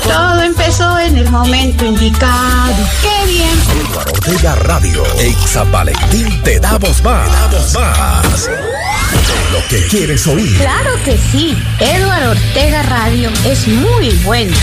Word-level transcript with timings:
Todo 0.03 0.41
empezó 0.41 0.99
en 0.99 1.15
el 1.17 1.29
momento 1.29 1.85
indicado. 1.85 2.75
¡Qué 3.01 3.25
bien! 3.25 3.57
Eduardo 3.87 4.11
Ortega 4.11 4.55
Radio. 4.55 5.03
En 5.17 5.33
San 5.47 5.71
Valentín 5.71 6.43
te 6.43 6.59
damos 6.59 7.01
más. 7.03 7.25
Te 7.25 7.31
damos 7.31 7.73
más. 7.73 8.49
Lo 9.51 9.67
que 9.67 9.85
quieres 9.87 10.27
oír. 10.27 10.57
Claro 10.57 10.91
que 11.03 11.17
sí. 11.17 11.57
Eduardo 11.79 12.31
Ortega 12.31 12.83
Radio 12.83 13.31
es 13.45 13.67
muy 13.67 14.09
bueno. 14.23 14.55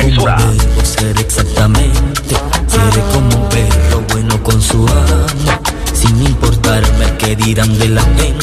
Emisora. 0.00 0.36
debo 0.36 0.84
ser 0.84 1.18
exactamente. 1.18 2.36
Seré 2.66 3.02
como 3.12 3.42
un 3.42 3.48
perro 3.48 4.02
bueno 4.12 4.42
con 4.42 4.60
su 4.60 4.86
amo. 4.86 5.26
Sin 5.92 6.22
importarme 6.22 7.16
qué 7.18 7.36
dirán 7.36 7.78
de 7.78 7.88
la 7.88 8.02
gente. 8.02 8.33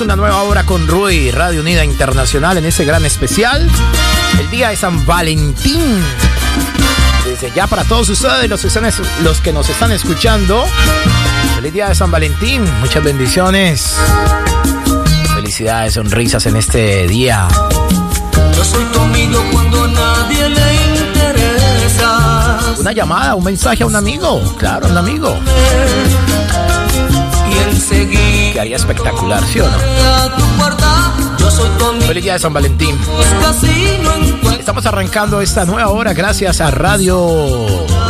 Una 0.00 0.16
nueva 0.16 0.42
hora 0.42 0.64
con 0.66 0.88
Rui, 0.88 1.30
Radio 1.30 1.60
Unida 1.60 1.84
Internacional, 1.84 2.58
en 2.58 2.64
ese 2.64 2.84
gran 2.84 3.04
especial, 3.06 3.70
el 4.40 4.50
día 4.50 4.70
de 4.70 4.76
San 4.76 5.06
Valentín. 5.06 6.02
Desde 7.24 7.52
ya 7.54 7.68
para 7.68 7.84
todos 7.84 8.08
ustedes, 8.08 8.50
los 8.50 8.60
que, 8.60 8.66
están, 8.68 8.90
los 9.22 9.40
que 9.40 9.52
nos 9.52 9.68
están 9.68 9.92
escuchando, 9.92 10.64
feliz 11.54 11.72
día 11.72 11.88
de 11.88 11.94
San 11.94 12.10
Valentín, 12.10 12.64
muchas 12.80 13.04
bendiciones, 13.04 13.94
felicidades, 15.32 15.94
sonrisas 15.94 16.44
en 16.46 16.56
este 16.56 17.06
día. 17.06 17.46
Yo 18.56 18.64
soy 18.64 18.84
tu 18.86 18.98
amigo 18.98 19.44
cuando 19.52 19.86
nadie 19.86 20.48
le 20.48 20.74
interesa. 20.98 22.58
Una 22.78 22.92
llamada, 22.92 23.36
un 23.36 23.44
mensaje 23.44 23.84
a 23.84 23.86
un 23.86 23.94
amigo, 23.94 24.42
claro, 24.58 24.88
un 24.88 24.98
amigo. 24.98 25.38
Y 27.64 27.70
enseguida. 27.70 28.52
Que 28.52 28.60
haría 28.60 28.76
espectacular, 28.76 29.44
¿sí 29.46 29.60
o 29.60 29.68
no? 29.68 29.78
Yo 31.38 31.50
soy. 31.50 31.68
Feliz 32.06 32.22
día 32.22 32.32
de 32.34 32.38
San 32.38 32.52
Valentín. 32.52 32.98
Estamos 34.58 34.86
arrancando 34.86 35.40
esta 35.40 35.64
nueva 35.64 35.90
hora 35.90 36.14
gracias 36.14 36.60
a 36.60 36.70
Radio 36.70 37.20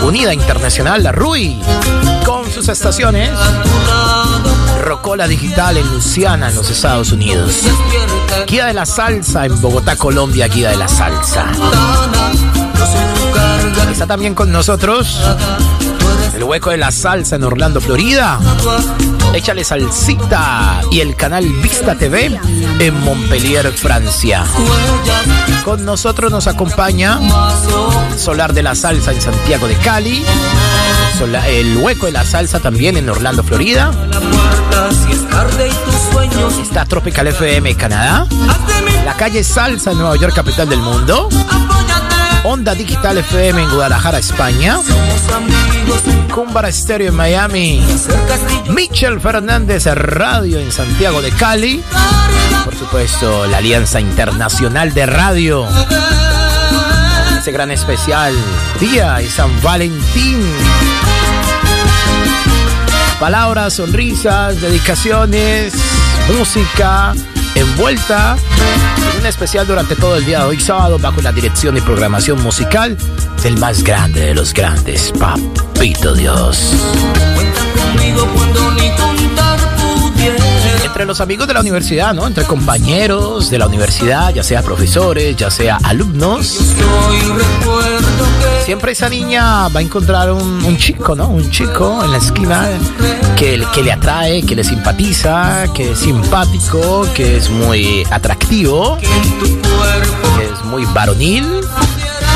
Unida 0.03 0.33
Internacional, 0.33 1.03
la 1.03 1.13
RUI, 1.13 1.61
con 2.25 2.51
sus 2.51 2.69
estaciones. 2.69 3.31
Rocola 4.83 5.27
Digital 5.27 5.79
en 5.79 5.93
Luciana, 5.93 6.51
en 6.51 6.57
los 6.57 6.71
Estados 6.71 7.11
Unidos. 7.11 7.63
Guía 8.47 8.67
de 8.67 8.75
la 8.75 8.87
Salsa 8.87 9.47
en 9.47 9.61
Bogotá, 9.61 9.97
Colombia, 9.97 10.47
Guía 10.47 10.71
de 10.71 10.77
la 10.77 10.89
Salsa. 10.89 11.47
Está 13.91 14.07
también 14.07 14.35
con 14.35 14.51
nosotros 14.51 15.21
el 16.35 16.43
hueco 16.43 16.71
de 16.71 16.77
la 16.77 16.91
salsa 16.91 17.37
en 17.37 17.45
Orlando, 17.45 17.81
Florida. 17.81 18.41
Échale 19.33 19.65
salsita 19.65 20.81
y 20.91 21.01
el 21.01 21.15
canal 21.17 21.47
Vista 21.63 21.95
TV 21.95 22.39
en 22.79 23.01
Montpellier, 23.01 23.73
Francia. 23.73 24.45
Con 25.65 25.85
nosotros 25.85 26.31
nos 26.31 26.47
acompaña 26.47 27.21
Solar 28.17 28.53
de 28.53 28.63
la 28.63 28.75
Salsa 28.75 29.13
en 29.13 29.21
Santiago 29.21 29.67
de 29.69 29.75
Cali. 29.77 30.25
El 31.47 31.77
hueco 31.79 32.07
de 32.07 32.13
la 32.13 32.25
salsa 32.25 32.61
también 32.61 32.97
en 32.97 33.09
Orlando, 33.09 33.43
Florida. 33.43 33.93
Está 36.61 36.85
Tropical 36.85 37.29
FM 37.29 37.77
Canadá. 37.77 38.27
La 39.05 39.15
calle 39.15 39.45
Salsa 39.45 39.93
en 39.93 39.99
Nueva 39.99 40.17
York, 40.17 40.35
capital 40.35 40.69
del 40.69 40.81
mundo. 40.81 41.29
Onda 42.45 42.75
Digital 42.75 43.17
FM 43.17 43.63
en 43.63 43.71
Guadalajara, 43.71 44.19
España. 44.19 44.79
Cumbara 46.33 46.71
Stereo 46.71 47.09
en 47.09 47.15
Miami. 47.15 47.83
Michel 48.69 49.19
Fernández 49.19 49.87
Radio 49.87 50.59
en 50.59 50.71
Santiago 50.71 51.23
de 51.23 51.31
Cali. 51.31 51.83
Por 52.65 52.75
supuesto, 52.77 53.47
la 53.47 53.59
Alianza 53.59 53.99
Internacional 53.99 54.93
de 54.93 55.07
Radio. 55.07 55.67
Ese 57.39 57.51
gran 57.51 57.71
especial, 57.71 58.35
Día 58.79 59.15
de 59.15 59.31
San 59.31 59.51
Valentín. 59.63 60.43
Palabras, 63.19 63.73
sonrisas, 63.73 64.61
dedicaciones, 64.61 65.73
música 66.37 67.15
envuelta 67.55 68.37
en 69.13 69.21
un 69.21 69.27
especial 69.27 69.67
durante 69.67 69.97
todo 69.97 70.17
el 70.17 70.25
día 70.25 70.41
de 70.41 70.47
hoy 70.47 70.61
sábado 70.61 70.99
bajo 70.99 71.21
la 71.23 71.33
dirección 71.33 71.77
y 71.77 71.81
programación 71.81 72.43
musical 72.43 72.97
del 73.43 73.59
más 73.59 73.83
grande 73.83 74.21
de 74.21 74.35
los 74.35 74.53
grandes, 74.53 75.13
Papito 75.19 76.15
Dios. 76.15 76.73
Cuenta 77.35 77.61
conmigo 77.77 78.29
cuando 78.35 78.71
ni 78.73 78.91
contar 78.91 79.75
entre 80.95 81.07
los 81.07 81.21
amigos 81.21 81.49
de 81.49 81.55
la 81.55 81.61
universidad, 81.61 82.15
¿no? 82.15 82.25
Entre 82.25 82.45
compañeros 82.45 83.51
de 83.51 83.59
la 83.59 83.67
universidad, 83.67 84.33
ya 84.33 84.45
sea 84.45 84.63
profesores, 84.63 85.37
ya 85.37 85.51
sea 85.51 85.79
alumnos. 85.83 86.77
Siempre 88.65 88.93
esa 88.93 89.11
niña 89.11 89.69
va 89.69 89.81
a 89.81 89.83
encontrar 89.83 90.33
un, 90.33 90.77
chico, 90.79 91.15
¿no? 91.15 91.29
Un 91.29 91.51
chico 91.51 92.03
en 92.03 92.13
la 92.13 92.17
esquina 92.17 92.67
que, 93.37 93.63
que 93.75 93.83
le 93.83 93.93
atrae, 93.93 94.43
que 94.43 94.57
le 94.57 94.65
simpatiza, 94.65 95.67
que 95.75 95.91
es 95.91 95.99
simpático, 95.99 97.07
que 97.15 97.37
es 97.37 97.51
muy 97.51 98.07
atractivo, 98.11 98.97
que 98.99 100.45
es 100.47 100.65
muy 100.65 100.87
varonil, 100.87 101.61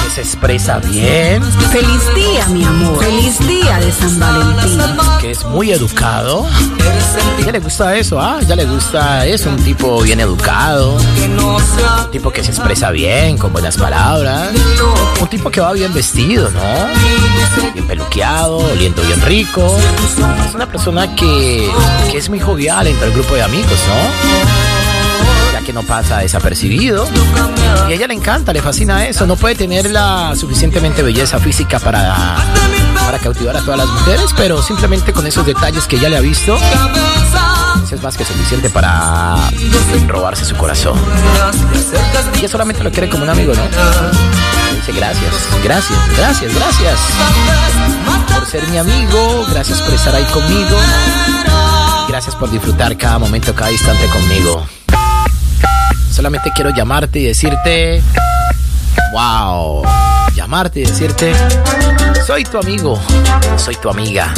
que 0.04 0.10
se 0.14 0.20
expresa 0.20 0.78
bien, 0.80 1.42
Feliz 1.72 2.14
día, 2.14 2.46
mi 2.48 2.62
amor. 2.62 3.02
Feliz 3.02 3.38
día 3.48 3.78
de 3.78 3.90
San 3.90 4.20
Valentín. 4.20 4.37
Es 5.38 5.44
muy 5.44 5.70
educado. 5.70 6.46
Ya 7.44 7.52
le 7.52 7.60
gusta 7.60 7.96
eso, 7.96 8.20
ah, 8.20 8.40
ya 8.46 8.56
le 8.56 8.64
gusta 8.64 9.24
eso, 9.26 9.48
un 9.48 9.62
tipo 9.62 10.02
bien 10.02 10.20
educado. 10.20 10.96
Un 10.96 12.10
tipo 12.10 12.30
que 12.30 12.42
se 12.42 12.50
expresa 12.50 12.90
bien, 12.90 13.38
con 13.38 13.52
buenas 13.52 13.76
palabras. 13.76 14.50
Un 15.20 15.28
tipo 15.28 15.50
que 15.50 15.60
va 15.60 15.72
bien 15.72 15.94
vestido, 15.94 16.50
¿no? 16.50 17.72
Bien 17.72 17.86
peluqueado, 17.86 18.58
oliendo 18.58 19.00
bien 19.02 19.20
rico. 19.22 19.76
Es 20.48 20.54
una 20.54 20.66
persona 20.66 21.14
que, 21.14 21.70
que 22.10 22.18
es 22.18 22.28
muy 22.28 22.40
jovial 22.40 22.86
entre 22.86 23.06
el 23.06 23.12
grupo 23.14 23.34
de 23.34 23.42
amigos, 23.42 23.78
¿no? 23.88 25.52
Ya 25.52 25.64
que 25.64 25.72
no 25.72 25.82
pasa 25.84 26.18
desapercibido. 26.18 27.06
Y 27.88 27.92
ella 27.92 28.06
le 28.08 28.14
encanta, 28.14 28.52
le 28.52 28.60
fascina 28.60 29.06
eso. 29.06 29.26
No 29.26 29.36
puede 29.36 29.54
tener 29.54 29.90
la 29.90 30.34
suficientemente 30.36 31.02
belleza 31.02 31.38
física 31.38 31.78
para, 31.78 32.36
para 33.08 33.18
cautivar 33.20 33.56
a 33.56 33.62
todas 33.62 33.78
las 33.78 33.88
mujeres, 33.88 34.34
pero 34.36 34.60
simplemente 34.60 35.14
con 35.14 35.26
esos 35.26 35.46
detalles 35.46 35.86
que 35.86 35.98
ya 35.98 36.10
le 36.10 36.18
ha 36.18 36.20
visto, 36.20 36.58
es 37.90 38.02
más 38.02 38.18
que 38.18 38.24
suficiente 38.26 38.68
para 38.68 39.34
robarse 40.06 40.44
su 40.44 40.54
corazón. 40.56 41.00
Ella 42.36 42.48
solamente 42.48 42.84
lo 42.84 42.90
quiere 42.90 43.08
como 43.08 43.22
un 43.22 43.30
amigo, 43.30 43.54
¿no? 43.54 43.62
Dice 44.76 44.92
gracias, 44.92 45.32
gracias, 45.64 45.98
gracias, 46.18 46.54
gracias 46.54 47.00
por 48.34 48.46
ser 48.46 48.68
mi 48.68 48.76
amigo, 48.76 49.46
gracias 49.52 49.80
por 49.80 49.94
estar 49.94 50.14
ahí 50.14 50.24
conmigo, 50.24 50.76
gracias 52.08 52.34
por 52.34 52.50
disfrutar 52.50 52.94
cada 52.98 53.18
momento, 53.18 53.54
cada 53.54 53.72
instante 53.72 54.06
conmigo. 54.08 54.66
Solamente 56.12 56.52
quiero 56.54 56.68
llamarte 56.76 57.20
y 57.20 57.24
decirte, 57.24 58.02
wow, 59.12 59.82
llamarte 60.34 60.80
y 60.80 60.84
decirte, 60.84 61.32
soy 62.26 62.44
tu 62.44 62.58
amigo, 62.58 63.00
soy 63.56 63.76
tu 63.76 63.88
amiga, 63.88 64.32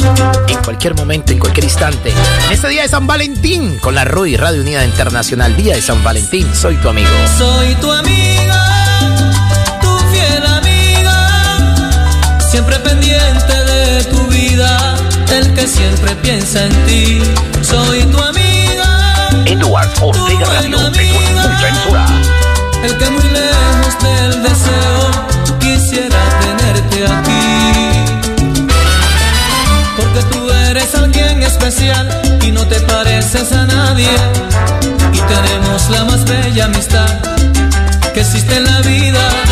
en 0.47 0.57
cualquier 0.63 0.95
momento, 0.95 1.31
en 1.31 1.39
cualquier 1.39 1.65
instante. 1.65 2.13
En 2.47 2.51
este 2.51 2.69
día 2.69 2.83
de 2.83 2.89
San 2.89 3.05
Valentín, 3.07 3.77
con 3.79 3.95
la 3.95 4.05
RUI, 4.05 4.37
Radio 4.37 4.61
Unida 4.61 4.85
Internacional, 4.85 5.55
Día 5.55 5.75
de 5.75 5.81
San 5.81 6.03
Valentín, 6.03 6.47
soy 6.55 6.75
tu 6.77 6.89
amigo. 6.89 7.09
Soy 7.37 7.75
tu 7.75 7.91
amiga, 7.91 8.65
tu 9.81 9.97
fiel 10.11 10.45
amiga, 10.45 12.39
siempre 12.49 12.79
pendiente 12.79 13.53
de 13.53 14.03
tu 14.05 14.25
vida, 14.27 14.95
el 15.33 15.53
que 15.53 15.67
siempre 15.67 16.15
piensa 16.15 16.65
en 16.65 16.85
ti. 16.85 17.21
Soy 17.61 18.03
tu 18.03 18.17
amiga, 18.19 19.29
Edward 19.45 19.89
Ortega 20.01 20.45
Radio, 20.45 20.77
el 22.83 22.97
que 22.97 23.09
muy 23.11 23.23
lejos 23.29 23.70
del 23.99 24.43
deseo 24.43 25.11
quisiera 25.59 26.19
tenerte 26.41 27.05
aquí. 27.05 27.91
Porque 29.97 30.21
tú 30.31 30.51
eres 30.69 30.93
alguien 30.95 31.43
especial 31.43 32.07
y 32.43 32.51
no 32.51 32.65
te 32.67 32.79
pareces 32.81 33.51
a 33.51 33.65
nadie. 33.65 34.09
Y 35.13 35.19
tenemos 35.19 35.89
la 35.89 36.05
más 36.05 36.23
bella 36.25 36.65
amistad 36.65 37.09
que 38.13 38.21
existe 38.21 38.55
en 38.57 38.65
la 38.65 38.81
vida. 38.81 39.50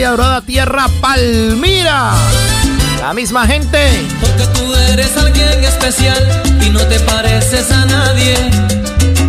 Querida 0.00 0.02
y 0.02 0.04
adorada 0.04 0.40
tierra 0.40 0.86
Palmira. 1.00 2.12
La 3.00 3.12
misma 3.12 3.46
gente. 3.46 4.06
Porque 4.20 4.46
tú 4.54 4.74
eres 4.92 5.16
alguien 5.16 5.64
especial 5.64 6.42
y 6.64 6.70
no 6.70 6.80
te 6.80 6.98
pareces 7.00 7.70
a 7.70 7.84
nadie. 7.86 8.34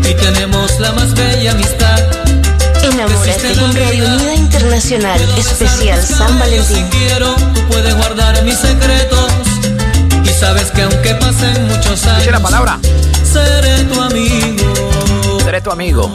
Y 0.09 0.13
tenemos 0.15 0.79
la 0.79 0.91
más 0.93 1.13
bella 1.13 1.51
amistad. 1.51 1.99
Enamórate 2.83 3.53
con 3.59 3.75
Radio 3.75 4.05
Unida 4.05 4.35
Internacional, 4.35 5.21
especial 5.37 6.01
San 6.03 6.39
Valentín. 6.39 6.75
Si 6.75 6.97
quiero, 6.97 7.35
tú 7.53 7.61
puedes 7.69 7.95
guardar 7.95 8.41
mis 8.43 8.57
secretos. 8.57 9.31
Y 10.23 10.29
sabes 10.39 10.71
que 10.71 10.83
aunque 10.83 11.15
pasen 11.15 11.67
muchos 11.67 12.05
años, 12.05 12.31
la 12.31 12.39
palabra. 12.39 12.79
seré 13.23 13.83
tu 13.85 14.01
amigo. 14.01 14.60
Seré 15.51 15.61
tu 15.63 15.71
amigo. 15.71 16.09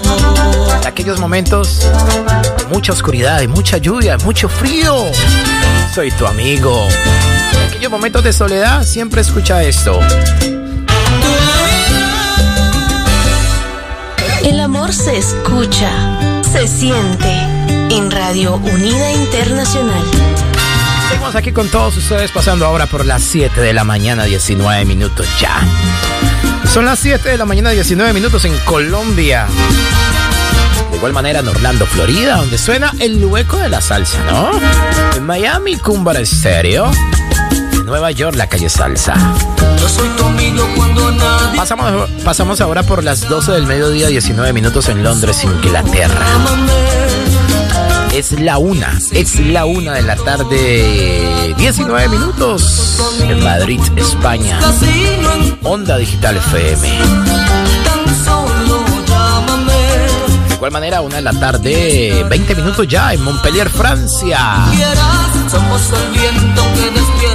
En 0.81 0.87
aquellos 0.87 1.21
momentos 1.21 1.87
mucha 2.71 2.93
oscuridad, 2.93 3.43
y 3.43 3.47
mucha 3.47 3.77
lluvia, 3.77 4.17
mucho 4.25 4.49
frío. 4.49 5.13
Soy 5.95 6.11
tu 6.13 6.27
amigo. 6.27 6.89
En 7.53 7.69
aquellos 7.69 7.91
momentos 7.91 8.25
de 8.25 8.33
soledad 8.33 8.83
siempre 8.83 9.21
escucha 9.21 9.63
esto. 9.63 10.01
El 14.43 14.59
amor 14.59 14.95
se 14.95 15.19
escucha, 15.19 15.91
se 16.51 16.67
siente 16.67 17.31
en 17.91 18.11
Radio 18.11 18.55
Unida 18.55 19.13
Internacional. 19.13 20.03
Seguimos 21.11 21.37
aquí 21.37 21.53
con 21.53 21.69
todos 21.69 21.95
ustedes 21.99 22.33
pasando 22.33 22.65
ahora 22.65 22.87
por 22.87 23.05
las 23.05 23.23
7 23.25 23.61
de 23.61 23.75
la 23.75 23.85
mañana, 23.85 24.25
19 24.25 24.87
minutos 24.87 25.29
ya. 25.39 25.61
Son 26.65 26.85
las 26.85 26.99
7 26.99 27.29
de 27.29 27.39
la 27.39 27.45
mañana, 27.45 27.71
19 27.71 28.13
minutos 28.13 28.45
en 28.45 28.57
Colombia. 28.61 29.47
De 30.91 30.97
igual 30.97 31.13
manera 31.13 31.41
en 31.41 31.49
Orlando, 31.49 31.87
Florida, 31.87 32.37
donde 32.37 32.59
suena 32.59 32.93
el 32.99 33.25
hueco 33.25 33.59
de 33.59 33.69
la 33.69 33.81
salsa, 33.81 34.19
¿no? 34.31 34.51
En 35.17 35.25
Miami, 35.25 35.77
Cumbar 35.77 36.17
Estéreo. 36.17 36.91
En 37.73 37.85
Nueva 37.87 38.11
York, 38.11 38.37
la 38.37 38.49
calle 38.49 38.69
Salsa. 38.69 39.15
Yo 39.79 39.89
soy 39.89 40.09
tu 40.11 40.25
amigo 40.25 40.67
cuando 40.75 41.13
nadie... 41.13 41.57
Pasamos, 41.57 42.11
pasamos 42.25 42.61
ahora 42.61 42.83
por 42.83 43.05
las 43.05 43.29
12 43.29 43.53
del 43.53 43.67
mediodía, 43.67 44.09
19 44.09 44.53
minutos 44.53 44.89
en 44.89 45.03
Londres, 45.03 45.45
Inglaterra. 45.45 46.27
Es 48.17 48.33
la 48.33 48.57
una, 48.57 48.99
es 49.13 49.39
la 49.41 49.67
una 49.67 49.93
de 49.93 50.01
la 50.01 50.17
tarde, 50.17 51.55
19 51.59 52.09
minutos 52.09 52.99
en 53.21 53.45
Madrid, 53.45 53.79
España. 53.95 54.59
Onda 55.63 55.99
Digital 55.99 56.39
FM. 56.39 56.89
De 60.49 60.55
igual 60.55 60.73
manera, 60.73 61.03
una 61.03 61.17
de 61.17 61.23
la 61.23 61.33
tarde, 61.35 62.25
20 62.27 62.55
minutos 62.55 62.89
ya 62.89 63.13
en 63.13 63.23
Montpellier, 63.23 63.69
Francia. 63.69 64.65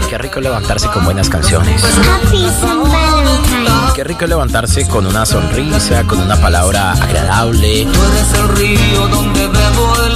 Qué 0.09 0.17
rico 0.17 0.41
levantarse 0.41 0.87
con 0.87 1.05
buenas 1.05 1.29
canciones. 1.29 1.79
Qué 4.01 4.07
rico 4.07 4.25
levantarse 4.25 4.87
con 4.87 5.05
una 5.05 5.27
sonrisa, 5.27 6.03
con 6.07 6.19
una 6.19 6.35
palabra 6.35 6.93
agradable. 6.93 7.85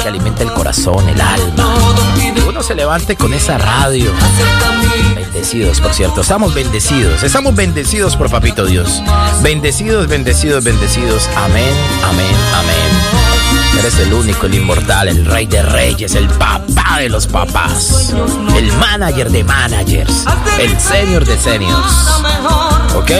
Que 0.02 0.08
alimenta 0.08 0.42
el 0.42 0.52
corazón, 0.54 1.08
el 1.08 1.22
alma. 1.22 1.76
Uno 2.50 2.64
se 2.64 2.74
levante 2.74 3.16
con 3.16 3.32
esa 3.36 3.60
radio. 3.60 4.12
Bendecidos, 5.14 5.82
por 5.82 5.94
cierto. 5.94 6.22
Estamos 6.22 6.56
bendecidos. 6.56 7.22
Estamos 7.22 7.54
bendecidos 7.54 8.16
por 8.16 8.32
Papito 8.32 8.66
Dios. 8.66 9.04
Bendecidos, 9.44 10.08
bendecidos, 10.08 10.64
bendecidos. 10.64 11.30
Amén, 11.36 11.76
amén, 12.04 12.36
amén. 12.56 13.25
Eres 13.80 14.00
el 14.00 14.14
único, 14.14 14.46
el 14.46 14.56
inmortal, 14.56 15.08
el 15.08 15.26
rey 15.26 15.46
de 15.46 15.62
reyes, 15.62 16.16
el 16.16 16.28
papá 16.30 17.00
de 17.00 17.10
los 17.10 17.28
papás, 17.28 18.14
el 18.56 18.72
manager 18.74 19.30
de 19.30 19.44
managers, 19.44 20.26
el 20.60 20.80
senior 20.80 21.26
de 21.26 21.38
seniors. 21.38 22.08
¿Ok? 22.96 23.12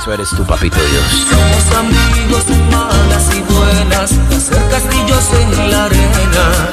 Eso 0.00 0.12
eres 0.12 0.30
tu 0.30 0.44
papito 0.44 0.76
Dios. 0.76 1.04
Somos 1.28 1.78
amigos 1.78 2.44
malas 2.70 3.34
y 3.34 3.40
buenas, 3.52 4.12
hacer 4.34 4.68
castillos 4.70 5.24
en 5.40 5.70
la 5.70 5.84
arena 5.84 6.70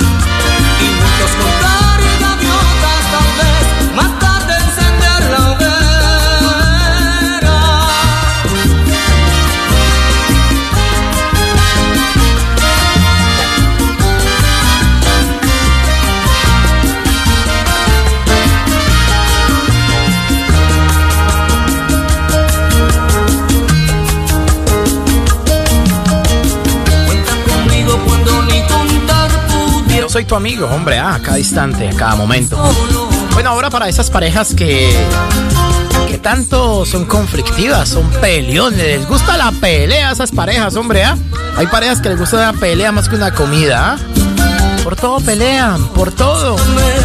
soy 30.18 30.26
tu 30.26 30.34
amigo, 30.34 30.66
hombre, 30.66 30.98
ah, 30.98 31.14
a 31.14 31.20
cada 31.20 31.38
instante, 31.38 31.88
a 31.88 31.96
cada 31.96 32.16
momento. 32.16 32.58
Bueno, 33.36 33.52
ahora 33.52 33.70
para 33.70 33.88
esas 33.88 34.10
parejas 34.10 34.56
que 34.56 34.92
que 36.08 36.18
tanto 36.18 36.88
son 36.88 37.06
conflictivas, 37.06 37.90
son 37.90 38.10
peleones, 38.20 38.80
les 38.80 39.08
gusta 39.08 39.38
la 39.38 39.52
pelea 39.52 40.10
a 40.10 40.14
esas 40.14 40.32
parejas, 40.32 40.76
hombre, 40.76 41.04
¿ah? 41.04 41.16
Hay 41.56 41.68
parejas 41.68 42.02
que 42.02 42.10
les 42.10 42.18
gusta 42.18 42.52
la 42.52 42.54
pelea 42.54 42.92
más 42.92 43.08
que 43.08 43.16
una 43.16 43.32
comida, 43.32 43.92
¿ah? 43.92 43.98
Por 44.84 44.96
todo 44.96 45.20
pelean, 45.20 45.88
por 45.90 46.12
todo. 46.12 46.56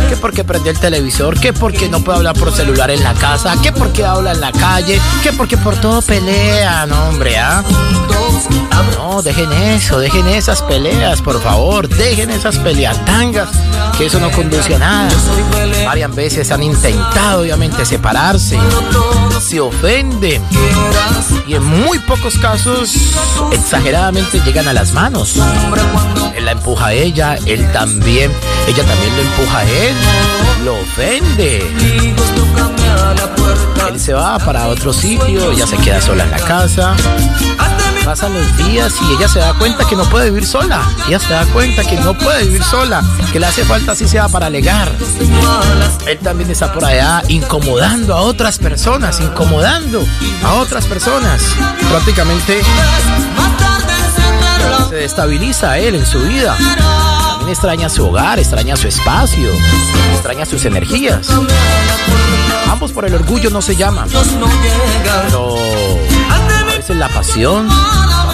¿Qué 0.08 0.16
porque 0.16 0.42
prende 0.42 0.70
el 0.70 0.78
televisor? 0.78 1.38
¿Qué 1.38 1.52
porque 1.52 1.90
no 1.90 2.02
puede 2.02 2.16
hablar 2.16 2.34
por 2.34 2.50
celular 2.50 2.90
en 2.90 3.02
la 3.02 3.12
casa? 3.12 3.54
¿Qué 3.62 3.72
porque 3.72 4.06
habla 4.06 4.32
en 4.32 4.40
la 4.40 4.52
calle? 4.52 4.98
¿Qué 5.22 5.34
porque 5.34 5.58
por 5.58 5.76
todo 5.76 6.00
pelean, 6.00 6.90
hombre? 6.92 7.36
¿ah? 7.36 7.62
No, 8.96 9.20
dejen 9.20 9.52
eso, 9.52 9.98
dejen 9.98 10.26
esas 10.28 10.62
peleas, 10.62 11.20
por 11.20 11.40
favor. 11.42 11.88
Dejen 11.88 12.30
esas 12.30 12.56
peleatangas, 12.58 13.48
que 13.98 14.06
eso 14.06 14.18
no 14.18 14.30
conduce 14.30 14.74
a 14.74 14.78
nada. 14.78 15.10
Varias 15.84 16.14
veces 16.14 16.50
han 16.50 16.62
intentado, 16.62 17.42
obviamente, 17.42 17.84
separarse. 17.84 18.58
Se 19.40 19.60
ofenden. 19.60 20.42
Y 21.46 21.54
en 21.54 21.64
muy 21.64 21.98
pocos 21.98 22.38
casos, 22.38 22.94
exageradamente, 23.52 24.40
llegan 24.40 24.68
a 24.68 24.72
las 24.72 24.92
manos. 24.92 25.36
Él 26.34 26.44
la 26.44 26.52
empuja 26.52 26.86
a 26.86 26.92
ella, 26.92 27.36
él 27.46 27.70
también, 27.72 28.32
ella 28.66 28.84
también 28.84 29.16
lo 29.16 29.22
empuja 29.22 29.58
a 29.58 29.64
él, 29.64 29.94
lo 30.64 30.74
ofende. 30.80 31.58
Él 33.88 34.00
se 34.00 34.14
va 34.14 34.38
para 34.38 34.68
otro 34.68 34.92
sitio, 34.92 35.50
ella 35.50 35.66
se 35.66 35.76
queda 35.76 36.00
sola 36.00 36.24
en 36.24 36.30
la 36.30 36.38
casa. 36.38 36.94
Pasan 38.04 38.34
los 38.34 38.56
días 38.56 38.94
y 39.00 39.14
ella 39.14 39.28
se 39.28 39.38
da 39.38 39.54
cuenta 39.54 39.84
que 39.88 39.94
no 39.94 40.04
puede 40.04 40.30
vivir 40.30 40.46
sola. 40.46 40.82
Ella 41.06 41.20
se 41.20 41.32
da 41.32 41.46
cuenta 41.46 41.84
que 41.84 41.96
no 41.96 42.18
puede 42.18 42.44
vivir 42.44 42.64
sola, 42.64 43.02
que 43.32 43.38
le 43.38 43.46
hace 43.46 43.64
falta 43.64 43.92
así 43.92 44.08
sea 44.08 44.28
para 44.28 44.46
alegar. 44.46 44.90
Él 46.06 46.18
también 46.18 46.50
está 46.50 46.72
por 46.72 46.84
allá 46.84 47.22
incomodando 47.28 48.14
a 48.14 48.22
otras 48.22 48.58
personas, 48.58 49.20
incomodando 49.20 50.04
a 50.44 50.54
otras 50.54 50.86
personas. 50.86 51.42
Prácticamente 51.88 52.60
se 54.88 54.94
destabiliza 54.96 55.78
él 55.78 55.94
en 55.94 56.06
su 56.06 56.18
vida. 56.20 56.56
También 56.58 57.50
extraña 57.50 57.88
su 57.88 58.06
hogar, 58.06 58.38
extraña 58.38 58.76
su 58.76 58.88
espacio, 58.88 59.48
extraña 60.12 60.44
sus 60.44 60.64
energías. 60.64 61.28
Ambos 62.68 62.92
por 62.92 63.04
el 63.04 63.14
orgullo 63.14 63.50
no 63.50 63.62
se 63.62 63.76
llaman. 63.76 64.08
Pero 65.24 65.56
a 66.30 66.76
veces 66.76 66.96
la 66.96 67.08
pasión 67.08 67.68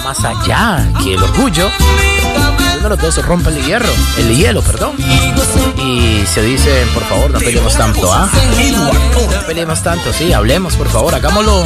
más 0.09 0.25
allá 0.25 0.91
que 1.03 1.13
el 1.13 1.21
orgullo. 1.21 1.69
Uno 2.79 2.81
de 2.81 2.89
los 2.89 2.99
dos 2.99 3.13
se 3.13 3.21
rompe 3.21 3.51
el 3.51 3.63
hierro, 3.63 3.93
el 4.17 4.35
hielo, 4.35 4.63
perdón. 4.63 4.95
Y 5.77 6.25
se 6.25 6.41
dicen, 6.41 6.87
por 6.95 7.03
favor, 7.03 7.29
no 7.29 7.37
peleemos 7.37 7.77
tanto, 7.77 8.11
¿ah? 8.11 8.27
No 9.31 9.45
peleemos 9.45 9.83
tanto, 9.83 10.11
sí, 10.11 10.33
hablemos, 10.33 10.75
por 10.77 10.89
favor, 10.89 11.13
hagámoslo. 11.13 11.63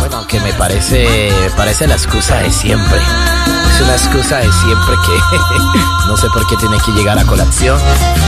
Bueno, 0.00 0.26
que 0.26 0.40
me 0.40 0.52
parece, 0.54 1.30
me 1.42 1.50
parece 1.50 1.86
la 1.86 1.94
excusa 1.94 2.38
de 2.38 2.50
siempre 2.50 2.98
es 3.74 3.80
una 3.80 3.92
excusa 3.92 4.38
de 4.38 4.52
siempre 4.52 4.94
que 5.04 6.08
no 6.08 6.16
sé 6.16 6.28
por 6.30 6.46
qué 6.46 6.56
tiene 6.56 6.76
que 6.84 6.92
llegar 6.92 7.18
a 7.18 7.24
colación. 7.24 7.78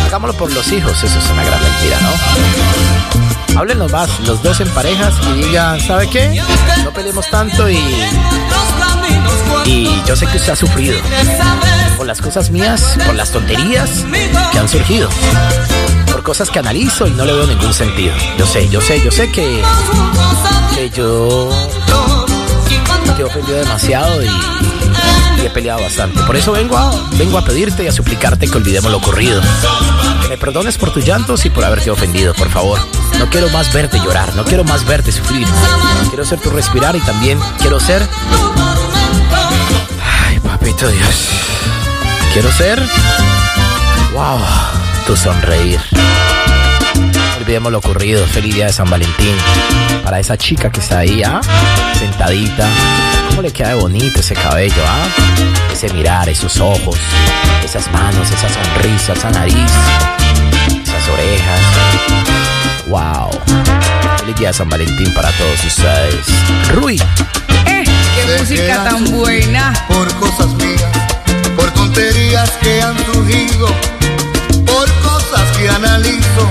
Hagámoslo 0.06 0.36
por 0.36 0.52
los 0.52 0.70
hijos, 0.72 1.02
eso 1.02 1.18
es 1.18 1.30
una 1.30 1.44
gran 1.44 1.62
mentira, 1.62 1.98
¿no? 2.00 3.60
Háblenos 3.60 3.90
más, 3.90 4.20
los 4.20 4.42
dos 4.42 4.60
en 4.60 4.68
parejas 4.70 5.14
y 5.30 5.42
digan, 5.44 5.80
¿sabe 5.80 6.10
qué? 6.10 6.42
No 6.84 6.92
peleemos 6.92 7.28
tanto 7.30 7.70
y. 7.70 7.78
Y 9.66 9.88
yo 10.06 10.14
sé 10.16 10.26
que 10.26 10.36
usted 10.36 10.52
ha 10.52 10.56
sufrido 10.56 10.96
por 11.96 12.06
las 12.06 12.20
cosas 12.20 12.50
mías, 12.50 12.96
por 13.04 13.14
las 13.14 13.30
tonterías 13.32 14.04
que 14.52 14.58
han 14.58 14.68
surgido, 14.68 15.08
por 16.10 16.22
cosas 16.22 16.50
que 16.50 16.58
analizo 16.58 17.06
y 17.06 17.10
no 17.10 17.24
le 17.24 17.32
veo 17.32 17.46
ningún 17.46 17.74
sentido. 17.74 18.14
Yo 18.38 18.46
sé, 18.46 18.68
yo 18.68 18.80
sé, 18.80 19.02
yo 19.02 19.10
sé 19.10 19.30
que, 19.30 19.62
que 20.74 20.90
yo 20.90 21.50
te 23.16 23.22
he 23.22 23.24
ofendido 23.24 23.58
demasiado 23.58 24.22
y, 24.22 24.26
y 24.26 25.46
he 25.46 25.50
peleado 25.50 25.82
bastante. 25.82 26.22
Por 26.22 26.36
eso 26.36 26.52
vengo 26.52 26.76
a, 26.76 26.92
vengo 27.12 27.38
a 27.38 27.44
pedirte 27.44 27.82
y 27.82 27.88
a 27.88 27.92
suplicarte 27.92 28.46
que 28.48 28.56
olvidemos 28.56 28.90
lo 28.90 28.98
ocurrido. 28.98 29.40
Que 30.22 30.28
me 30.28 30.36
perdones 30.38 30.76
por 30.76 30.92
tus 30.92 31.04
llantos 31.04 31.44
y 31.44 31.50
por 31.50 31.64
haberte 31.64 31.90
ofendido, 31.90 32.34
por 32.34 32.50
favor. 32.50 32.78
No 33.18 33.28
quiero 33.30 33.48
más 33.50 33.72
verte 33.72 33.98
llorar, 33.98 34.34
no 34.36 34.44
quiero 34.44 34.64
más 34.64 34.84
verte 34.84 35.10
sufrir. 35.10 35.46
Quiero 36.08 36.24
ser 36.24 36.40
tu 36.40 36.50
respirar 36.50 36.94
y 36.94 37.00
también 37.00 37.40
quiero 37.58 37.80
ser... 37.80 38.06
Quiero 42.32 42.50
ser... 42.50 42.82
¡Wow! 44.12 44.40
Tu 45.06 45.14
sonreír. 45.14 45.78
Olvidemos 47.36 47.70
lo 47.70 47.78
ocurrido. 47.78 48.26
Feliz 48.26 48.56
día 48.56 48.66
de 48.66 48.72
San 48.72 48.90
Valentín. 48.90 49.36
Para 50.02 50.18
esa 50.18 50.36
chica 50.36 50.72
que 50.72 50.80
está 50.80 50.98
ahí, 50.98 51.22
¿ah? 51.22 51.40
Sentadita. 51.96 52.68
¿Cómo 53.28 53.42
le 53.42 53.52
queda 53.52 53.68
de 53.68 53.74
bonito 53.76 54.18
ese 54.18 54.34
cabello, 54.34 54.82
ah? 54.84 55.06
Ese 55.72 55.88
mirar, 55.92 56.28
esos 56.28 56.58
ojos, 56.58 56.98
esas 57.64 57.88
manos, 57.92 58.28
esa 58.28 58.48
sonrisa, 58.48 59.12
esa 59.12 59.30
nariz, 59.30 59.70
esas 60.82 61.08
orejas. 61.08 61.60
¡Wow! 62.88 63.30
Feliz 64.18 64.36
día 64.36 64.48
de 64.48 64.54
San 64.54 64.68
Valentín 64.68 65.14
para 65.14 65.30
todos 65.30 65.64
ustedes. 65.64 66.26
Rui. 66.74 67.00
Qué 68.16 68.38
música 68.38 68.84
tan 68.84 69.04
buena. 69.12 69.72
Por 69.88 70.12
cosas 70.14 70.48
mías, 70.54 70.92
por 71.56 71.70
tonterías 71.72 72.50
que 72.62 72.80
han 72.82 72.96
surgido, 73.04 73.68
por 74.64 74.90
cosas 75.02 75.56
que 75.58 75.68
analizo 75.68 76.50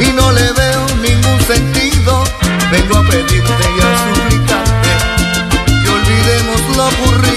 y 0.00 0.12
no 0.12 0.32
le 0.32 0.52
veo 0.52 0.86
ningún 1.02 1.40
sentido. 1.46 2.24
Vengo 2.70 2.96
a 2.98 3.02
pedirte 3.08 3.64
y 3.76 3.80
a 3.80 3.90
suplicarte 4.04 4.92
que 5.82 5.88
olvidemos 5.90 6.76
lo 6.76 6.88
ocurrido, 6.88 7.33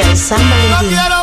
especial 0.00 0.16
San. 0.16 1.13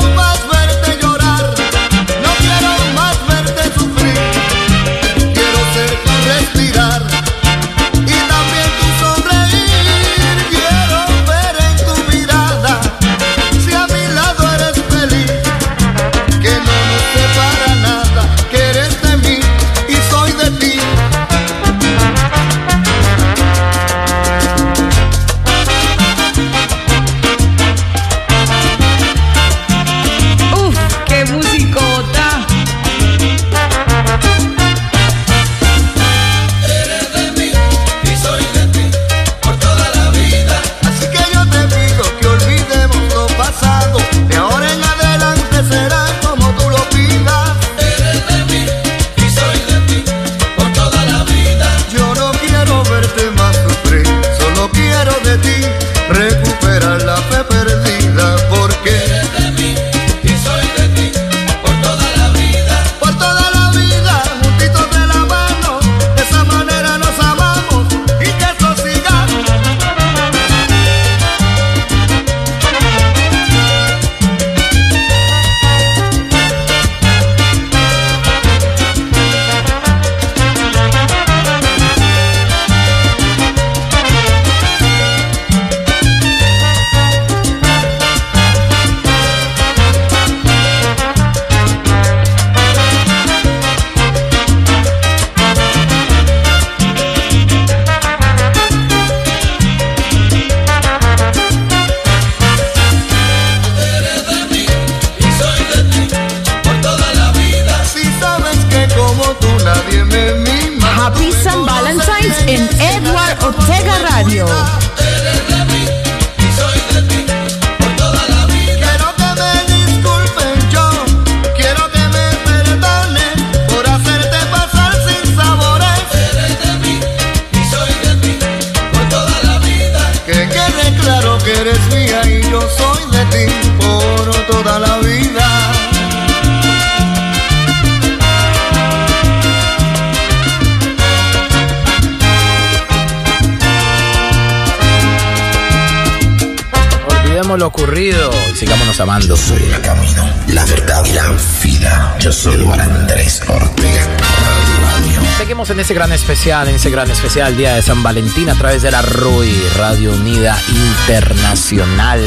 Ese 155.92 155.98
gran 155.98 156.14
especial, 156.14 156.70
en 156.70 156.76
ese 156.76 156.90
gran 156.90 157.12
especial 157.12 157.58
Día 157.58 157.74
de 157.74 157.82
San 157.82 158.02
Valentín 158.02 158.50
a 158.50 158.56
través 158.56 158.82
de 158.82 158.92
la 158.92 159.02
RUI, 159.02 159.54
Radio 159.76 160.14
Unida 160.14 160.58
Internacional. 160.70 162.22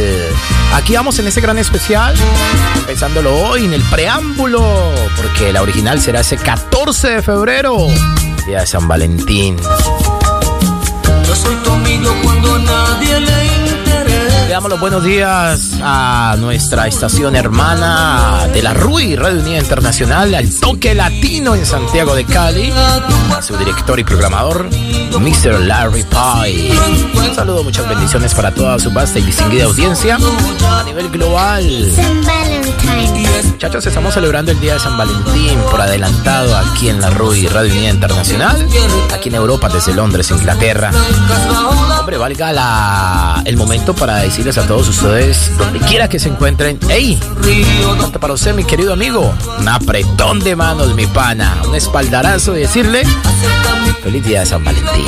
Aquí 0.75 0.95
vamos 0.95 1.19
en 1.19 1.29
ese 1.29 1.41
gran 1.41 1.57
especial, 1.57 2.15
pensándolo 2.87 3.35
hoy 3.35 3.65
en 3.65 3.73
el 3.73 3.81
preámbulo, 3.85 4.93
porque 5.17 5.51
la 5.51 5.63
original 5.63 5.99
será 5.99 6.21
ese 6.21 6.37
14 6.37 7.09
de 7.09 7.23
febrero, 7.23 7.87
Día 8.47 8.61
de 8.61 8.67
San 8.67 8.87
Valentín. 8.87 9.57
Yo 11.27 11.35
soy 11.35 11.57
tu 11.57 11.71
cuando 12.23 12.59
nadie. 12.59 13.21
Le 13.21 13.64
damos 14.55 14.71
los 14.71 14.79
buenos 14.79 15.03
días 15.03 15.71
a 15.83 16.37
nuestra 16.39 16.87
estación 16.87 17.35
hermana 17.35 18.47
de 18.53 18.63
la 18.63 18.73
RUI, 18.73 19.17
Radio 19.17 19.41
Unida 19.41 19.59
Internacional, 19.59 20.33
al 20.33 20.49
toque 20.61 20.95
latino 20.95 21.57
en 21.57 21.67
Santiago 21.67 22.15
de 22.15 22.25
Cali, 22.25 22.73
a 23.37 23.43
su 23.43 23.57
director 23.57 23.99
y 23.99 24.05
programador, 24.05 24.71
Mr. 24.71 25.59
Larry 25.59 26.05
Pye. 26.05 26.71
Un 27.17 27.35
saludo, 27.35 27.65
muchas 27.65 27.89
bendiciones 27.89 28.33
para 28.33 28.55
toda 28.55 28.79
su 28.79 28.93
vasta 28.93 29.19
y 29.19 29.23
distinguida 29.23 29.65
audiencia 29.65 30.19
a 30.19 30.85
nivel 30.85 31.09
global. 31.09 31.93
Muchachos, 33.49 33.87
estamos 33.87 34.15
celebrando 34.15 34.53
el 34.53 34.61
Día 34.61 34.75
de 34.75 34.81
San 34.81 34.97
Valentín 34.97 35.59
por 35.69 35.81
adelantado 35.81 36.57
aquí 36.57 36.91
en 36.91 37.01
la 37.01 37.11
RUI, 37.11 37.49
Radio 37.49 37.73
Unida 37.73 37.91
Internacional, 37.91 38.69
aquí 39.13 39.31
en 39.31 39.35
Europa, 39.35 39.69
desde 39.69 39.95
Londres, 39.95 40.31
Inglaterra. 40.31 40.93
Hombre, 41.99 42.19
valga 42.19 42.53
la, 42.53 43.43
el 43.45 43.57
momento 43.57 43.95
para 43.95 44.19
a 44.47 44.67
todos 44.67 44.87
ustedes, 44.89 45.57
donde 45.57 45.79
quiera 45.81 46.07
que 46.07 46.19
se 46.19 46.29
encuentren, 46.29 46.79
¡Ey! 46.91 47.19
Tanto 47.99 48.21
para 48.21 48.35
usted, 48.35 48.55
mi 48.55 48.63
querido 48.63 48.93
amigo, 48.93 49.33
un 49.59 49.67
apretón 49.67 50.39
de 50.41 50.55
manos, 50.55 50.95
mi 50.95 51.07
pana, 51.07 51.63
un 51.67 51.75
espaldarazo 51.75 52.55
y 52.55 52.61
decirle, 52.61 53.05
feliz 54.03 54.23
día 54.23 54.41
de 54.41 54.47
San 54.47 54.63
Valentín. 54.63 55.07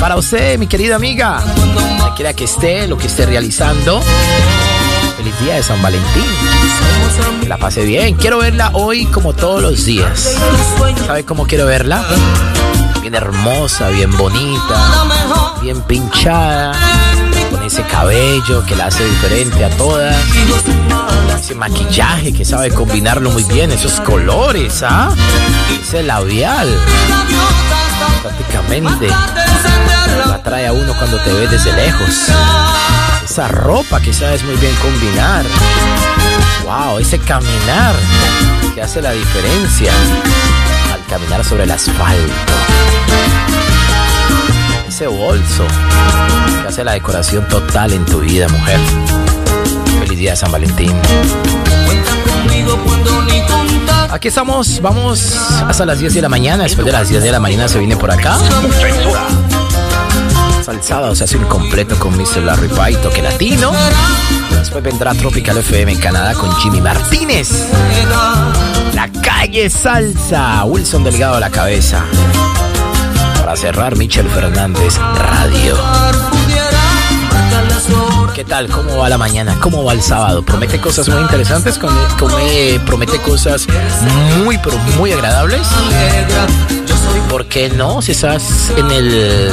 Para 0.00 0.16
usted, 0.16 0.58
mi 0.58 0.66
querida 0.66 0.96
amiga, 0.96 1.44
donde 1.56 2.14
quiera 2.16 2.34
que 2.34 2.44
esté, 2.44 2.88
lo 2.88 2.98
que 2.98 3.06
esté 3.06 3.24
realizando, 3.24 4.02
feliz 5.16 5.40
día 5.40 5.54
de 5.54 5.62
San 5.62 5.80
Valentín. 5.80 6.24
Que 7.40 7.48
la 7.48 7.56
pase 7.56 7.84
bien. 7.84 8.16
Quiero 8.16 8.38
verla 8.38 8.70
hoy 8.72 9.06
como 9.06 9.32
todos 9.32 9.62
los 9.62 9.84
días. 9.84 10.36
¿Sabe 11.06 11.24
cómo 11.24 11.46
quiero 11.46 11.66
verla? 11.66 12.04
Bien 13.00 13.14
hermosa, 13.14 13.90
bien 13.90 14.10
bonita, 14.16 15.04
bien 15.62 15.80
pinchada, 15.82 16.72
ese 17.64 17.82
cabello 17.84 18.64
que 18.66 18.76
la 18.76 18.86
hace 18.86 19.04
diferente 19.04 19.64
a 19.64 19.70
todas, 19.70 20.16
ese 21.38 21.54
maquillaje 21.54 22.32
que 22.32 22.44
sabe 22.44 22.70
combinarlo 22.70 23.30
muy 23.30 23.44
bien, 23.44 23.72
esos 23.72 24.00
colores, 24.00 24.82
¿ah? 24.82 25.10
Ese 25.80 26.02
labial, 26.02 26.68
prácticamente 28.22 29.08
la 30.28 30.42
trae 30.42 30.66
a 30.66 30.72
uno 30.72 30.92
cuando 30.98 31.18
te 31.18 31.32
ves 31.32 31.50
desde 31.50 31.72
lejos. 31.72 32.28
Esa 33.24 33.48
ropa 33.48 34.00
que 34.00 34.12
sabes 34.12 34.44
muy 34.44 34.56
bien 34.56 34.74
combinar. 34.76 35.44
Wow, 36.64 36.98
ese 36.98 37.18
caminar 37.18 37.94
que 38.74 38.82
hace 38.82 39.00
la 39.00 39.12
diferencia 39.12 39.92
al 40.92 41.04
caminar 41.06 41.44
sobre 41.44 41.64
el 41.64 41.70
asfalto. 41.70 42.32
Ese 44.94 45.08
bolso 45.08 45.66
que 46.62 46.68
hace 46.68 46.84
la 46.84 46.92
decoración 46.92 47.48
total 47.48 47.92
en 47.94 48.06
tu 48.06 48.20
vida, 48.20 48.46
mujer. 48.48 48.78
Feliz 49.98 50.16
día 50.16 50.30
de 50.30 50.36
San 50.36 50.52
Valentín. 50.52 50.92
Aquí 54.12 54.28
estamos, 54.28 54.80
vamos 54.80 55.36
hasta 55.66 55.84
las 55.84 55.98
10 55.98 56.14
de 56.14 56.22
la 56.22 56.28
mañana. 56.28 56.62
Después 56.62 56.86
de 56.86 56.92
las 56.92 57.08
10 57.08 57.24
de 57.24 57.32
la 57.32 57.40
mañana 57.40 57.66
se 57.66 57.80
viene 57.80 57.96
por 57.96 58.08
acá. 58.12 58.38
Hasta 60.60 60.70
el 60.70 60.80
sábado 60.80 61.16
se 61.16 61.24
hace 61.24 61.38
un 61.38 61.46
completo 61.46 61.98
con 61.98 62.16
Mr. 62.16 62.44
Larry 62.44 62.68
Pie, 62.68 62.96
toque 62.98 63.20
latino. 63.20 63.72
Después 64.52 64.84
vendrá 64.84 65.12
Tropical 65.14 65.58
FM 65.58 65.90
en 65.90 65.98
Canadá 65.98 66.34
con 66.34 66.54
Jimmy 66.58 66.80
Martínez. 66.80 67.50
La 68.94 69.10
calle 69.20 69.68
salsa, 69.70 70.62
Wilson 70.62 71.02
Delgado 71.02 71.34
a 71.34 71.40
la 71.40 71.50
cabeza. 71.50 72.04
Para 73.44 73.56
cerrar, 73.56 73.94
Michel 73.96 74.26
Fernández 74.30 74.96
Radio. 75.16 75.76
¿Qué 78.34 78.42
tal? 78.42 78.68
¿Cómo 78.68 78.96
va 78.96 79.08
la 79.10 79.18
mañana? 79.18 79.58
¿Cómo 79.60 79.84
va 79.84 79.92
el 79.92 80.00
sábado? 80.00 80.42
¿Promete 80.42 80.80
cosas 80.80 81.10
muy 81.10 81.20
interesantes? 81.20 81.76
Come- 81.78 81.94
come- 82.18 82.80
¿Promete 82.86 83.18
cosas 83.18 83.66
muy, 84.42 84.56
pero 84.56 84.78
muy 84.96 85.12
agradables? 85.12 85.60
¿Y 87.16 87.30
por 87.30 87.44
qué 87.44 87.68
no? 87.68 88.00
Si 88.00 88.12
estás 88.12 88.70
en 88.78 88.90
el 88.90 89.52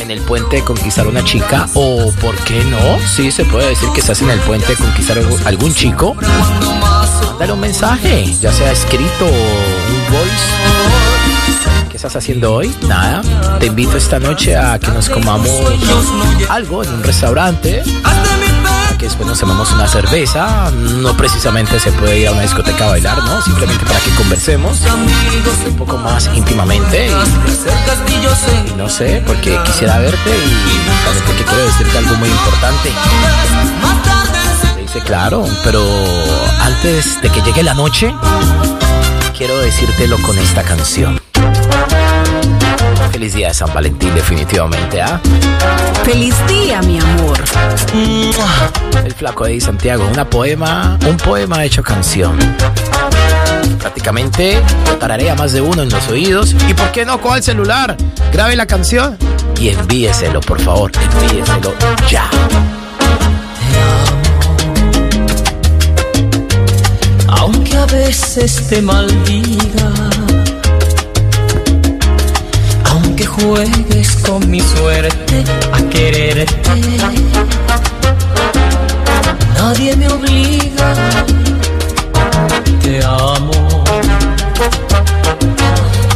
en 0.00 0.10
el 0.10 0.20
puente 0.20 0.56
de 0.56 0.64
conquistar 0.64 1.06
una 1.06 1.24
chica 1.24 1.66
o 1.72 2.12
por 2.20 2.36
qué 2.44 2.62
no? 2.64 2.98
Sí, 3.08 3.30
se 3.32 3.46
puede 3.46 3.68
decir 3.70 3.88
que 3.94 4.00
estás 4.00 4.20
en 4.20 4.28
el 4.28 4.40
puente 4.40 4.66
de 4.66 4.76
conquistar 4.76 5.18
algún 5.46 5.74
chico. 5.74 6.14
Mándale 7.30 7.52
un 7.54 7.60
mensaje, 7.60 8.36
ya 8.38 8.52
sea 8.52 8.70
escrito 8.70 9.24
o 9.24 9.28
un 9.28 10.12
voice. 10.12 10.71
¿Qué 12.02 12.08
estás 12.08 12.24
haciendo 12.24 12.52
hoy? 12.54 12.74
Nada. 12.88 13.22
Te 13.60 13.66
invito 13.66 13.96
esta 13.96 14.18
noche 14.18 14.56
a 14.56 14.76
que 14.76 14.88
nos 14.88 15.08
comamos 15.08 15.48
algo 16.48 16.82
en 16.82 16.94
un 16.94 17.04
restaurante. 17.04 17.80
A 18.02 18.96
que 18.98 19.04
después 19.04 19.24
nos 19.28 19.38
tomamos 19.38 19.70
una 19.70 19.86
cerveza. 19.86 20.72
No 20.72 21.16
precisamente 21.16 21.78
se 21.78 21.92
puede 21.92 22.18
ir 22.18 22.26
a 22.26 22.32
una 22.32 22.42
discoteca 22.42 22.86
a 22.86 22.88
bailar, 22.88 23.22
¿no? 23.22 23.40
Simplemente 23.40 23.86
para 23.86 24.00
que 24.00 24.10
conversemos 24.16 24.80
un 25.64 25.76
poco 25.76 25.96
más 25.96 26.28
íntimamente. 26.34 27.06
Y, 27.06 28.72
no 28.76 28.88
sé, 28.88 29.22
porque 29.24 29.56
quisiera 29.64 29.98
verte 30.00 30.30
y 30.30 31.04
también 31.04 31.24
porque 31.24 31.44
quiero 31.44 31.64
decirte 31.66 31.98
algo 31.98 32.16
muy 32.16 32.28
importante. 32.28 32.90
Dice, 34.76 35.00
claro, 35.02 35.46
pero 35.62 35.80
antes 36.62 37.22
de 37.22 37.30
que 37.30 37.40
llegue 37.42 37.62
la 37.62 37.74
noche, 37.74 38.12
quiero 39.38 39.56
decírtelo 39.60 40.20
con 40.22 40.36
esta 40.36 40.64
canción. 40.64 41.22
Feliz 43.32 43.44
día 43.44 43.48
de 43.48 43.54
San 43.54 43.72
Valentín, 43.72 44.14
definitivamente, 44.14 45.00
¿ah? 45.00 45.18
Feliz 46.04 46.34
día, 46.48 46.82
mi 46.82 47.00
amor. 47.00 47.42
El 49.02 49.14
flaco 49.14 49.46
de 49.46 49.58
Santiago, 49.58 50.06
una 50.12 50.28
poema, 50.28 50.98
un 51.08 51.16
poema 51.16 51.64
hecho 51.64 51.82
canción. 51.82 52.36
Prácticamente 53.78 54.60
tararea 55.00 55.34
más 55.34 55.54
de 55.54 55.62
uno 55.62 55.82
en 55.82 55.88
los 55.88 56.06
oídos. 56.08 56.54
¿Y 56.68 56.74
por 56.74 56.92
qué 56.92 57.06
no 57.06 57.22
con 57.22 57.38
el 57.38 57.42
celular? 57.42 57.96
Grabe 58.34 58.54
la 58.54 58.66
canción 58.66 59.16
y 59.58 59.70
envíeselo, 59.70 60.42
por 60.42 60.60
favor, 60.60 60.92
envíeselo 60.94 61.72
ya. 62.10 62.28
Aunque 67.28 67.78
a 67.78 67.86
veces 67.86 68.68
te 68.68 68.82
maldiga, 68.82 69.90
a 74.92 75.88
quererte, 75.88 76.70
nadie 79.56 79.96
me 79.96 80.06
obliga, 80.08 80.94
te 82.82 83.02
amo. 83.02 83.84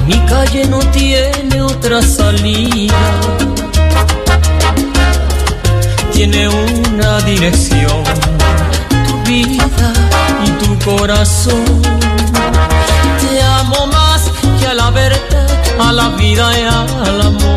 Mi 0.06 0.18
calle 0.26 0.66
no 0.66 0.78
tiene 0.90 1.62
otra 1.62 2.02
salida, 2.02 2.94
tiene 6.12 6.48
una 6.48 7.20
dirección 7.22 8.04
tu 9.06 9.30
vida 9.30 9.92
y 10.44 10.50
tu 10.62 10.78
corazón. 10.84 11.82
Te 13.22 13.40
amo 13.40 13.86
más 13.86 14.30
verdad, 14.90 15.48
a 15.80 15.92
la 15.92 16.08
vida 16.10 16.46
y 16.58 16.62
al 16.64 17.20
amor. 17.22 17.55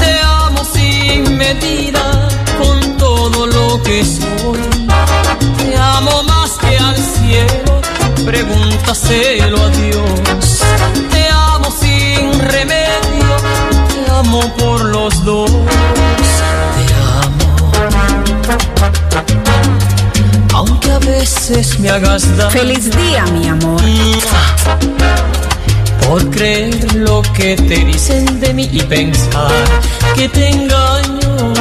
Te 0.00 0.20
amo 0.24 0.64
sin 0.64 1.36
medida 1.36 2.28
con 2.58 2.96
todo 2.96 3.46
lo 3.46 3.82
que 3.82 4.04
soy. 4.04 4.60
Te 5.58 5.76
amo 5.76 6.22
más 6.24 6.52
que 6.60 6.78
al 6.78 6.96
cielo, 6.96 7.80
pregúntaselo 8.24 9.62
a 9.62 9.68
Dios. 9.70 10.60
Te 11.10 11.28
amo 11.30 11.70
sin 11.70 12.38
remedio, 12.38 13.36
te 13.88 14.10
amo 14.10 14.40
por 14.56 14.84
los 14.84 15.24
dos. 15.24 15.50
aunque 20.54 20.92
a 20.92 20.98
veces 20.98 21.78
me 21.80 21.90
hagas 21.90 22.36
daño. 22.36 22.50
Feliz 22.50 22.90
día, 22.90 23.24
mi 23.26 23.48
amor. 23.48 23.80
Por 26.08 26.30
creer 26.30 26.94
lo 26.94 27.22
que 27.22 27.56
te 27.56 27.84
dicen 27.84 28.40
de 28.40 28.52
mí 28.52 28.68
y 28.72 28.82
pensar 28.82 29.64
que 30.14 30.28
te 30.28 30.48
engaño. 30.48 31.52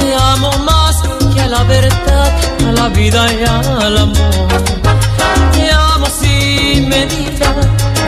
Te 0.00 0.14
amo 0.14 0.50
más 0.58 1.02
que 1.34 1.40
a 1.40 1.48
la 1.48 1.62
verdad, 1.64 2.32
a 2.68 2.72
la 2.72 2.88
vida 2.88 3.32
y 3.32 3.44
al 3.44 3.98
amor. 3.98 4.48
Te 5.52 5.70
amo 5.70 6.06
sin 6.20 6.88
medida, 6.88 7.54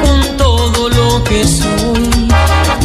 con 0.03 0.37
todo 0.37 0.89
lo 0.89 1.25
que 1.25 1.45
soy. 1.47 2.29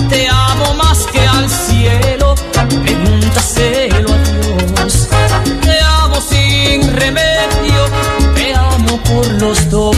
Te 0.10 0.28
amo 0.30 0.74
más 0.76 1.00
que 1.12 1.22
al 1.28 1.50
cielo, 1.50 2.36
pregúntaselo 2.84 4.12
a 4.12 4.86
Dios 4.86 5.12
sin 6.30 6.96
remedio, 6.96 7.86
te 8.36 8.54
amo 8.54 8.98
por 9.04 9.28
los 9.42 9.70
dos. 9.70 9.98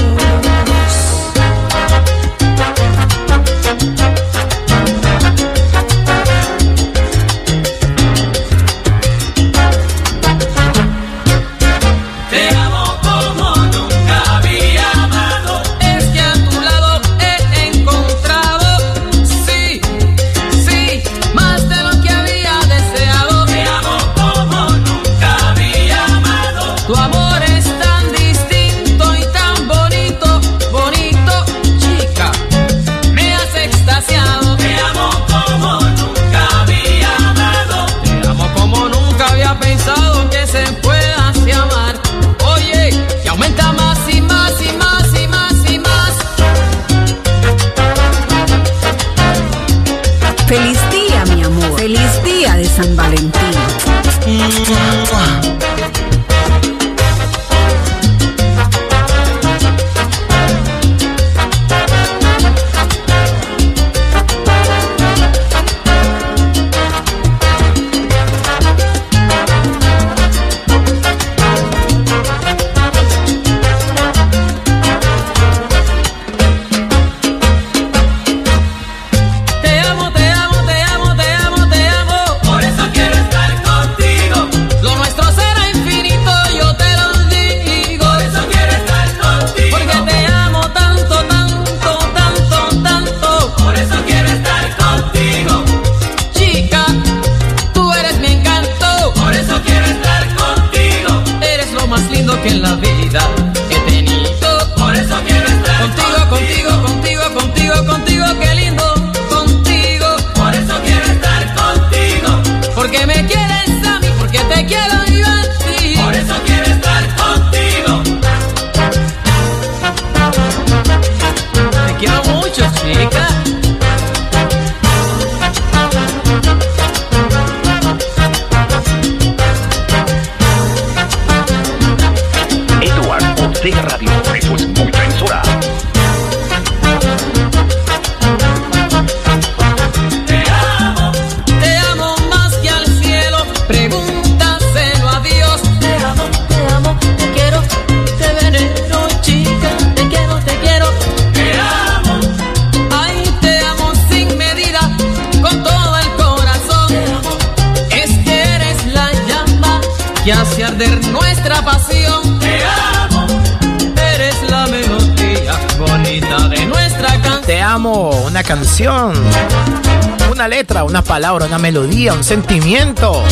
Palabra, 171.04 171.46
una 171.46 171.58
melodía, 171.58 172.14
un 172.14 172.24
sentimiento. 172.24 173.24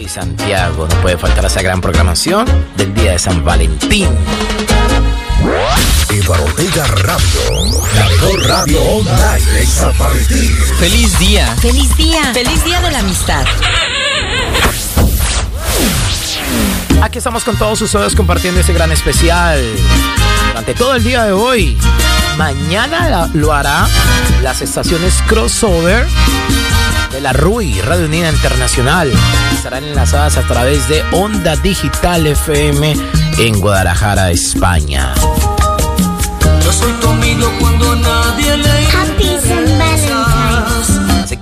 Y 0.00 0.08
Santiago, 0.08 0.86
no 0.88 1.00
puede 1.00 1.16
faltar 1.16 1.44
esa 1.44 1.62
gran 1.62 1.80
programación 1.80 2.46
del 2.76 2.94
día 2.94 3.12
de 3.12 3.18
San 3.18 3.44
Valentín. 3.44 4.08
Eduardo 6.10 6.44
Ortega 6.44 6.86
Radio, 6.86 7.74
la 7.94 8.08
mejor 8.08 8.48
radio 8.48 8.82
online 8.82 9.52
de 9.52 9.66
San 9.66 9.98
Valentín. 9.98 10.56
Feliz 10.78 11.18
día. 11.18 11.56
Feliz 11.60 11.96
día. 11.96 12.32
Feliz 12.32 12.64
día 12.64 12.80
de 12.80 12.90
la 12.90 12.98
amistad. 13.00 13.44
Aquí 17.02 17.18
estamos 17.18 17.44
con 17.44 17.56
todos 17.56 17.80
ustedes 17.82 18.14
compartiendo 18.14 18.60
ese 18.60 18.72
gran 18.72 18.90
especial 18.90 19.60
durante 20.48 20.74
todo 20.74 20.94
el 20.94 21.04
día 21.04 21.24
de 21.24 21.32
hoy. 21.32 21.76
Mañana 22.36 23.28
lo 23.32 23.52
hará 23.52 23.86
las 24.42 24.62
estaciones 24.62 25.22
crossover 25.26 26.06
de 27.12 27.20
la 27.20 27.32
RUI, 27.32 27.80
Radio 27.82 28.06
Unida 28.06 28.30
Internacional. 28.30 29.12
Estarán 29.54 29.84
enlazadas 29.84 30.36
a 30.36 30.42
través 30.42 30.88
de 30.88 31.02
Onda 31.12 31.56
Digital 31.56 32.26
FM 32.26 32.96
en 33.38 33.60
Guadalajara, 33.60 34.30
España. 34.30 35.14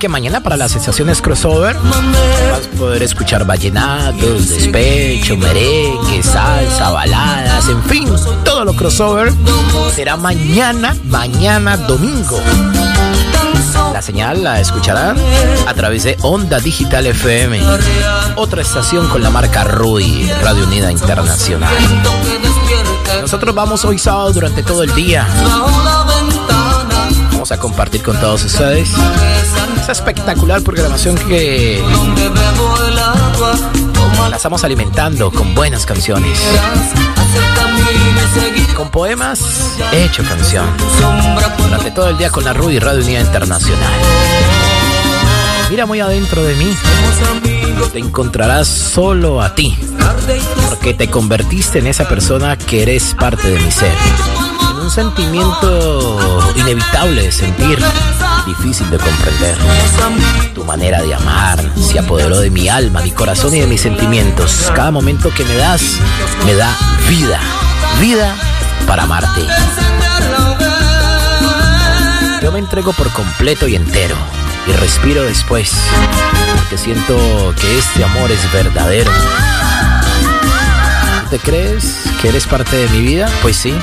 Que 0.05 0.09
mañana 0.09 0.39
para 0.39 0.55
las 0.55 0.75
estaciones 0.75 1.19
crossover 1.19 1.75
vas 1.75 2.67
a 2.67 2.77
poder 2.77 3.01
escuchar 3.01 3.43
vallenatos, 3.43 4.49
despecho, 4.49 5.35
merengue, 5.35 6.21
salsa, 6.21 6.91
baladas, 6.91 7.67
en 7.69 7.83
fin, 7.85 8.07
todo 8.43 8.65
lo 8.65 8.75
crossover 8.75 9.33
será 9.95 10.15
mañana, 10.15 10.95
mañana 11.05 11.75
domingo. 11.75 12.39
La 13.93 14.03
señal 14.03 14.43
la 14.43 14.59
escucharán 14.59 15.17
a 15.65 15.73
través 15.73 16.03
de 16.03 16.15
Onda 16.21 16.59
Digital 16.59 17.07
FM, 17.07 17.59
otra 18.35 18.61
estación 18.61 19.09
con 19.09 19.23
la 19.23 19.31
marca 19.31 19.63
RUI, 19.63 20.29
Radio 20.43 20.65
Unida 20.65 20.91
Internacional. 20.91 21.73
Nosotros 23.21 23.55
vamos 23.55 23.83
hoy 23.85 23.97
sábado 23.97 24.31
durante 24.33 24.61
todo 24.61 24.83
el 24.83 24.93
día 24.93 25.27
vamos 27.45 27.51
a 27.51 27.59
compartir 27.59 28.01
con 28.01 28.19
todos 28.19 28.43
ustedes 28.43 28.89
esa 29.79 29.91
espectacular 29.91 30.63
programación 30.63 31.15
que 31.15 31.79
la 34.31 34.35
estamos 34.35 34.63
alimentando 34.63 35.29
con 35.29 35.53
buenas 35.53 35.85
canciones. 35.85 36.39
Con 38.75 38.89
poemas 38.89 39.77
hecho 39.91 40.23
canción. 40.23 40.65
Durante 41.59 41.91
todo 41.91 42.09
el 42.09 42.17
día 42.17 42.31
con 42.31 42.43
la 42.45 42.53
Rudy 42.53 42.79
Radio 42.79 43.03
Unida 43.03 43.19
Internacional. 43.19 43.93
Mira 45.69 45.85
muy 45.85 45.99
adentro 45.99 46.43
de 46.43 46.55
mí. 46.55 46.75
Te 47.93 47.99
encontrarás 47.99 48.67
solo 48.67 49.43
a 49.43 49.53
ti. 49.53 49.77
Porque 50.67 50.95
te 50.95 51.11
convertiste 51.11 51.77
en 51.77 51.85
esa 51.85 52.07
persona 52.07 52.57
que 52.57 52.81
eres 52.81 53.13
parte 53.13 53.51
de 53.51 53.59
mi 53.59 53.69
ser. 53.69 53.93
Un 54.85 54.91
sentimiento 54.91 56.53
inevitable 56.55 57.23
de 57.23 57.31
sentir, 57.31 57.83
difícil 58.45 58.87
de 58.91 58.99
comprender. 58.99 59.57
Tu 60.53 60.63
manera 60.63 61.01
de 61.01 61.15
amar 61.15 61.59
se 61.75 61.97
apoderó 61.97 62.39
de 62.39 62.51
mi 62.51 62.69
alma, 62.69 63.01
mi 63.01 63.09
corazón 63.09 63.55
y 63.55 63.61
de 63.61 63.65
mis 63.65 63.81
sentimientos. 63.81 64.71
Cada 64.75 64.91
momento 64.91 65.31
que 65.31 65.43
me 65.43 65.55
das, 65.55 65.81
me 66.45 66.53
da 66.53 66.77
vida. 67.09 67.39
Vida 67.99 68.35
para 68.85 69.03
amarte. 69.03 69.41
Yo 72.43 72.51
me 72.51 72.59
entrego 72.59 72.93
por 72.93 73.09
completo 73.11 73.67
y 73.67 73.75
entero 73.75 74.15
y 74.67 74.71
respiro 74.73 75.23
después, 75.23 75.73
porque 76.57 76.77
siento 76.77 77.15
que 77.59 77.79
este 77.79 78.03
amor 78.03 78.29
es 78.31 78.53
verdadero. 78.53 79.11
¿Te 81.31 81.39
crees 81.39 82.03
que 82.21 82.29
eres 82.29 82.45
parte 82.45 82.77
de 82.77 82.87
mi 82.89 83.01
vida? 83.01 83.27
Pues 83.41 83.55
sí. 83.55 83.73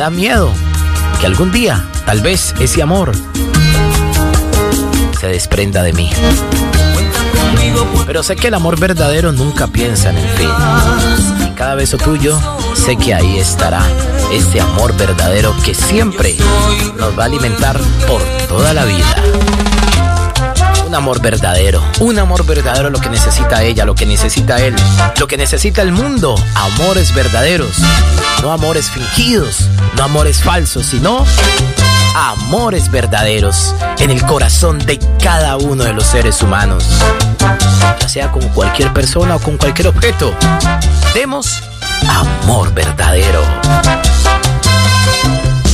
Da 0.00 0.08
miedo 0.08 0.50
que 1.20 1.26
algún 1.26 1.52
día, 1.52 1.84
tal 2.06 2.22
vez, 2.22 2.54
ese 2.58 2.80
amor 2.82 3.12
se 5.20 5.26
desprenda 5.26 5.82
de 5.82 5.92
mí. 5.92 6.10
Pero 8.06 8.22
sé 8.22 8.34
que 8.34 8.48
el 8.48 8.54
amor 8.54 8.80
verdadero 8.80 9.30
nunca 9.32 9.66
piensa 9.66 10.08
en 10.08 10.16
el 10.16 10.28
fin. 10.30 10.48
En 11.42 11.52
cada 11.52 11.74
beso 11.74 11.98
tuyo, 11.98 12.40
sé 12.72 12.96
que 12.96 13.12
ahí 13.12 13.38
estará 13.40 13.82
este 14.32 14.62
amor 14.62 14.96
verdadero 14.96 15.54
que 15.66 15.74
siempre 15.74 16.34
nos 16.96 17.18
va 17.18 17.24
a 17.24 17.26
alimentar 17.26 17.78
por 18.08 18.22
toda 18.48 18.72
la 18.72 18.86
vida. 18.86 19.69
Un 20.90 20.96
amor 20.96 21.22
verdadero, 21.22 21.80
un 22.00 22.18
amor 22.18 22.44
verdadero 22.44 22.90
lo 22.90 23.00
que 23.00 23.08
necesita 23.08 23.62
ella, 23.62 23.84
lo 23.84 23.94
que 23.94 24.06
necesita 24.06 24.56
él, 24.56 24.74
lo 25.20 25.28
que 25.28 25.36
necesita 25.36 25.82
el 25.82 25.92
mundo. 25.92 26.34
Amores 26.56 27.14
verdaderos, 27.14 27.76
no 28.42 28.50
amores 28.50 28.90
fingidos, 28.90 29.68
no 29.96 30.02
amores 30.02 30.42
falsos, 30.42 30.86
sino 30.86 31.24
amores 32.16 32.90
verdaderos 32.90 33.72
en 34.00 34.10
el 34.10 34.20
corazón 34.26 34.80
de 34.80 34.98
cada 35.22 35.58
uno 35.58 35.84
de 35.84 35.92
los 35.92 36.06
seres 36.06 36.42
humanos. 36.42 36.82
Ya 38.00 38.08
sea 38.08 38.32
con 38.32 38.48
cualquier 38.48 38.92
persona 38.92 39.36
o 39.36 39.38
con 39.38 39.58
cualquier 39.58 39.86
objeto. 39.86 40.34
Demos 41.14 41.62
amor 42.08 42.74
verdadero. 42.74 43.44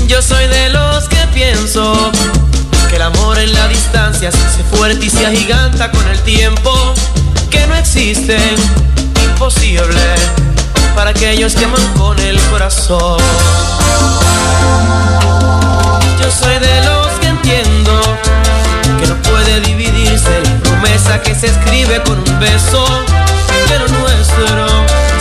Yo 0.07 0.21
soy 0.21 0.47
de 0.47 0.69
los 0.69 1.09
que 1.09 1.27
pienso 1.33 2.13
que 2.89 2.97
el 2.97 3.03
amor 3.03 3.39
en 3.39 3.53
la 3.53 3.69
distancia 3.69 4.31
se 4.31 4.39
hace 4.39 4.63
fuerte 4.65 5.07
y 5.07 5.11
se 5.11 5.27
agiganta 5.27 5.91
con 5.91 6.07
el 6.09 6.19
tiempo. 6.21 6.95
Que 7.51 7.67
no 7.67 7.75
existe 7.75 8.37
imposible 9.25 10.01
para 10.95 11.11
aquellos 11.11 11.55
que 11.55 11.65
aman 11.65 11.83
con 11.97 12.19
el 12.21 12.39
corazón. 12.51 13.19
Yo 16.21 16.31
soy 16.31 16.59
de 16.59 16.85
los 16.85 17.09
que 17.21 17.29
entiendo 17.29 18.01
que 19.01 19.07
no 19.07 19.17
puede 19.23 19.61
dividirse 19.61 20.41
la 20.43 20.57
promesa 20.63 21.21
que 21.21 21.35
se 21.35 21.47
escribe 21.49 22.03
con 22.03 22.19
un 22.19 22.41
beso, 22.41 22.85
pero 23.69 23.87
nuestro 23.89 24.67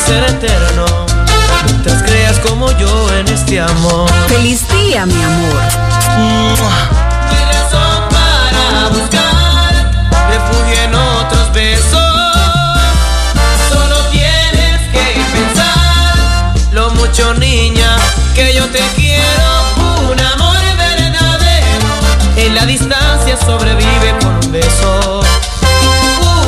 será 0.05 0.27
eterno. 0.27 0.85
Mientras 1.65 2.03
creas 2.03 2.39
como 2.39 2.71
yo 2.77 3.13
en 3.15 3.27
este 3.27 3.59
amor. 3.59 4.09
Feliz 4.27 4.67
día, 4.69 5.05
mi 5.05 5.21
amor. 5.23 7.04
Refugio 10.35 10.77
en 10.83 10.93
otros 10.95 11.53
besos. 11.53 12.01
Solo 13.69 13.97
tienes 14.11 14.81
que 14.91 15.05
pensar 15.33 16.53
lo 16.71 16.89
mucho, 16.91 17.33
niña, 17.35 17.95
que 18.33 18.53
yo 18.53 18.65
te 18.69 18.81
quiero. 18.95 19.47
Un 20.11 20.19
amor 20.19 20.57
verdadero 20.77 21.89
en 22.35 22.53
la 22.53 22.65
distancia 22.65 23.37
sobrevive 23.37 24.09
con 24.21 24.33
un 24.43 24.51
beso. 24.51 25.21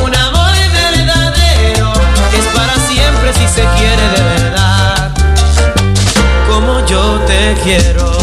Un 0.03 0.15
amor 0.15 0.53
verdadero 0.83 1.93
es 2.38 2.45
para 2.57 2.75
siempre 2.89 3.33
si 3.33 3.47
se 3.47 3.63
quiere 3.77 4.05
de 4.15 4.23
verdad. 4.35 5.11
Como 6.49 6.85
yo 6.85 7.19
te 7.25 7.55
quiero. 7.63 8.17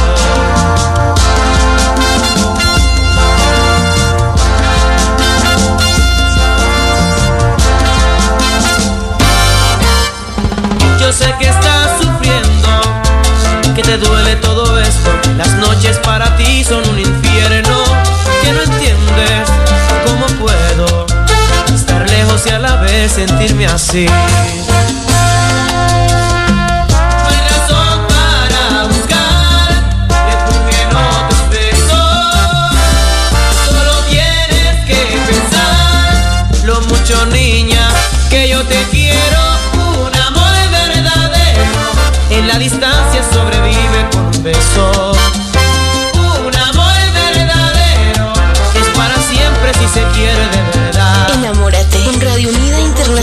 Sentirme 23.08 23.66
así. 23.66 24.06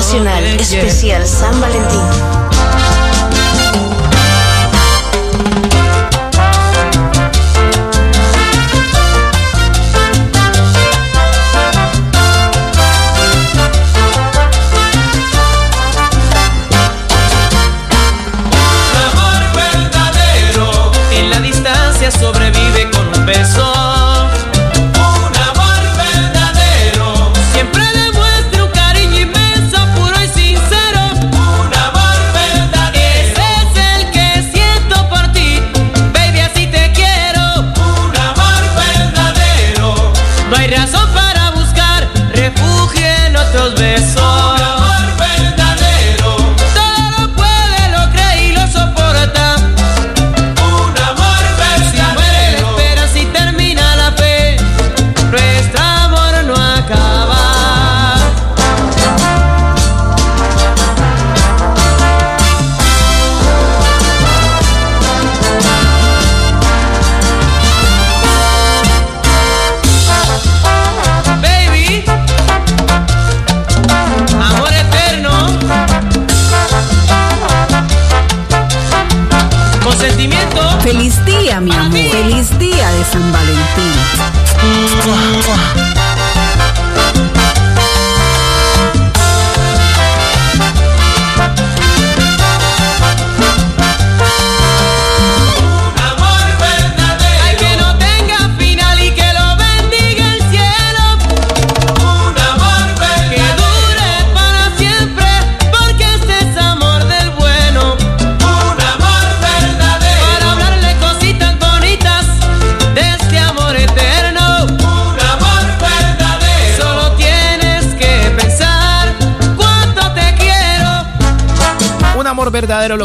Internacional, 0.01 0.43
especial 0.59 1.27
San 1.27 1.61
Valentín. 1.61 2.80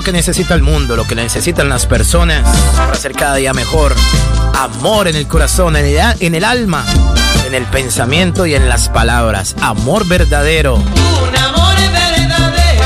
Que 0.07 0.13
necesita 0.13 0.55
el 0.55 0.63
mundo, 0.63 0.95
lo 0.95 1.05
que 1.05 1.17
necesitan 1.17 1.69
las 1.69 1.85
personas 1.85 2.49
para 2.77 2.95
ser 2.95 3.11
cada 3.11 3.35
día 3.35 3.53
mejor. 3.53 3.93
Amor 4.55 5.09
en 5.09 5.17
el 5.17 5.27
corazón, 5.27 5.75
en 5.75 5.85
el, 5.85 5.99
en 6.21 6.37
el 6.37 6.45
alma, 6.45 6.85
en 7.45 7.55
el 7.57 7.65
pensamiento 7.65 8.47
y 8.47 8.55
en 8.55 8.69
las 8.69 8.89
palabras. 8.89 9.57
Amor 9.61 10.07
verdadero. 10.07 10.77
Un 10.77 11.37
amor 11.37 11.75
verdadero. 11.91 12.85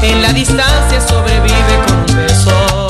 En 0.00 0.22
la 0.22 0.32
distancia 0.32 0.98
sobrevive 1.06 1.84
con 1.86 1.98
un 1.98 2.24
beso. 2.24 2.88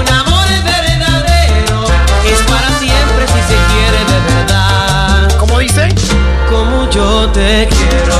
Un 0.00 0.12
amor 0.12 0.48
verdadero. 0.64 1.84
Es 2.26 2.42
para 2.50 2.68
siempre 2.80 3.28
si 3.28 3.42
se 3.42 3.58
quiere 3.70 3.98
de 4.12 4.34
verdad. 4.34 5.38
¿Cómo 5.38 5.60
dice? 5.60 5.88
Como 6.50 6.90
yo 6.90 7.30
te 7.30 7.68
quiero. 7.68 8.16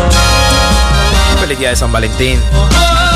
Feliz 1.41 1.59
día 1.59 1.71
de 1.71 1.77
San 1.77 1.91
Valentín. 1.91 2.39
está 2.53 3.11
en 3.11 3.14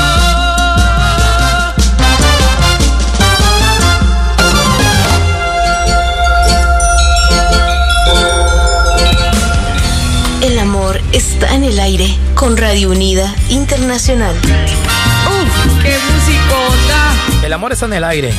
aire 11.89 12.19
con 12.35 12.55
Radio 12.55 12.91
Unida 12.91 13.33
Internacional. 13.49 14.35
¡Uf! 14.35 15.81
¡Qué 15.81 15.97
musicota! 16.13 17.13
El 17.43 17.51
amor 17.51 17.73
está 17.73 17.87
en 17.87 17.93
el 17.93 18.03
aire. 18.03 18.31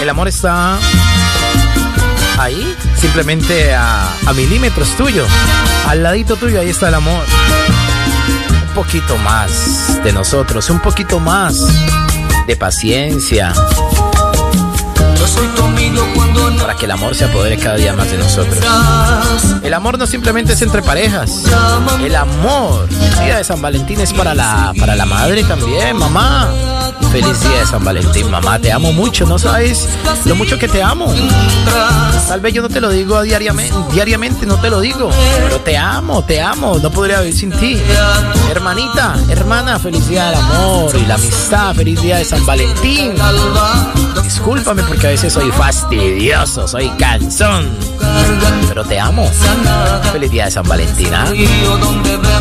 El 0.00 0.08
amor 0.08 0.26
está 0.26 0.78
ahí, 2.38 2.74
simplemente 2.96 3.74
a, 3.74 4.08
a 4.24 4.32
milímetros 4.32 4.96
tuyo. 4.96 5.26
Al 5.86 6.02
ladito 6.02 6.36
tuyo, 6.36 6.60
ahí 6.60 6.70
está 6.70 6.88
el 6.88 6.94
amor. 6.94 7.26
Un 8.68 8.74
poquito 8.74 9.18
más 9.18 10.02
de 10.02 10.10
nosotros, 10.14 10.70
un 10.70 10.80
poquito 10.80 11.20
más 11.20 11.58
de 12.46 12.56
paciencia, 12.56 13.52
para 16.60 16.74
que 16.76 16.84
el 16.84 16.90
amor 16.90 17.14
se 17.14 17.24
apodere 17.24 17.56
cada 17.56 17.76
día 17.76 17.92
más 17.92 18.10
de 18.10 18.18
nosotros. 18.18 18.58
El 19.62 19.74
amor 19.74 19.98
no 19.98 20.06
simplemente 20.06 20.52
es 20.52 20.62
entre 20.62 20.82
parejas. 20.82 21.44
El 22.02 22.14
amor. 22.14 22.88
El 22.90 23.24
día 23.24 23.38
de 23.38 23.44
San 23.44 23.60
Valentín 23.60 24.00
es 24.00 24.12
para 24.12 24.34
la, 24.34 24.72
para 24.78 24.94
la 24.94 25.06
madre 25.06 25.44
también, 25.44 25.96
mamá. 25.96 26.52
Feliz 27.20 27.40
día 27.40 27.58
de 27.58 27.66
San 27.66 27.82
Valentín, 27.82 28.30
mamá. 28.30 28.60
Te 28.60 28.70
amo 28.70 28.92
mucho, 28.92 29.26
no 29.26 29.40
sabes 29.40 29.88
lo 30.24 30.36
mucho 30.36 30.56
que 30.56 30.68
te 30.68 30.80
amo. 30.80 31.12
Tal 32.28 32.40
vez 32.40 32.54
yo 32.54 32.62
no 32.62 32.68
te 32.68 32.80
lo 32.80 32.90
digo 32.90 33.20
diariamente, 33.22 33.74
diariamente 33.92 34.46
no 34.46 34.54
te 34.60 34.70
lo 34.70 34.80
digo, 34.80 35.10
pero 35.42 35.60
te 35.60 35.76
amo, 35.76 36.22
te 36.22 36.40
amo. 36.40 36.78
No 36.78 36.92
podría 36.92 37.18
vivir 37.18 37.36
sin 37.36 37.50
ti. 37.50 37.76
Hermanita, 38.48 39.16
hermana, 39.30 39.80
feliz 39.80 40.06
día 40.06 40.26
del 40.26 40.38
amor 40.38 40.94
y 40.94 41.06
la 41.06 41.14
amistad. 41.14 41.74
Feliz 41.74 42.00
día 42.00 42.18
de 42.18 42.24
San 42.24 42.46
Valentín. 42.46 43.14
Discúlpame 44.22 44.84
porque 44.84 45.08
a 45.08 45.10
veces 45.10 45.32
soy 45.32 45.50
fastidioso, 45.50 46.68
soy 46.68 46.88
cansón. 46.90 47.68
Pero 48.68 48.84
te 48.84 49.00
amo. 49.00 49.28
Feliz 50.12 50.30
día 50.30 50.44
de 50.44 50.50
San 50.52 50.68
Valentín. 50.68 51.12
¿ah? 51.12 51.32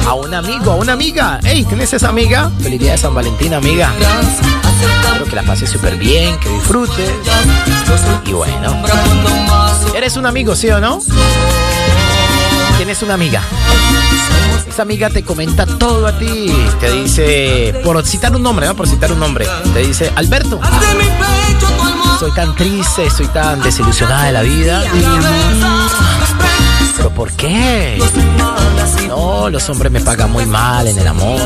A 0.06 0.14
un 0.14 0.34
amigo, 0.36 0.74
a 0.74 0.76
una 0.76 0.94
amiga. 0.94 1.40
Hey, 1.44 1.66
¿tienes 1.68 1.92
esa 1.94 2.10
amiga? 2.10 2.52
Feliz 2.62 2.80
día 2.80 2.92
de 2.92 2.98
San 3.00 3.16
Valentín, 3.16 3.56
amiga. 3.56 3.92
Espero 4.82 5.26
que 5.26 5.36
la 5.36 5.44
pases 5.44 5.70
súper 5.70 5.98
bien, 5.98 6.38
que 6.40 6.50
disfrutes. 6.50 7.10
Y 8.26 8.34
bueno. 8.34 8.76
¿Eres 9.96 10.18
un 10.18 10.26
amigo, 10.26 10.56
sí 10.56 10.70
o 10.70 10.80
no? 10.80 11.00
Tienes 12.78 13.02
una 13.02 13.16
amiga. 13.16 13.42
Esa 14.68 14.84
amiga 14.84 15.10
te 15.10 15.24
comenta 15.24 15.66
todo 15.66 16.06
a 16.06 16.18
ti. 16.20 16.54
Te 16.80 16.92
dice, 16.92 17.82
por 17.84 18.06
citar 18.06 18.36
un 18.36 18.44
nombre, 18.44 18.68
¿no? 18.68 18.76
Por 18.76 18.88
citar 18.88 19.12
un 19.12 19.20
nombre. 19.20 19.48
Te 19.74 19.80
dice, 19.80 20.12
Alberto. 20.16 20.60
Soy 22.20 22.32
tan 22.32 22.56
triste, 22.56 23.06
estoy 23.06 23.28
tan 23.28 23.62
desilusionada 23.62 24.26
de 24.26 24.32
la 24.32 24.42
vida. 24.42 24.84
¿Pero 26.96 27.10
por 27.12 27.32
qué? 27.34 28.00
No, 29.08 29.50
los 29.50 29.70
hombres 29.70 29.92
me 29.92 30.02
pagan 30.02 30.32
muy 30.32 30.46
mal 30.46 30.88
en 30.88 31.00
el 31.00 31.08
amor. 31.08 31.42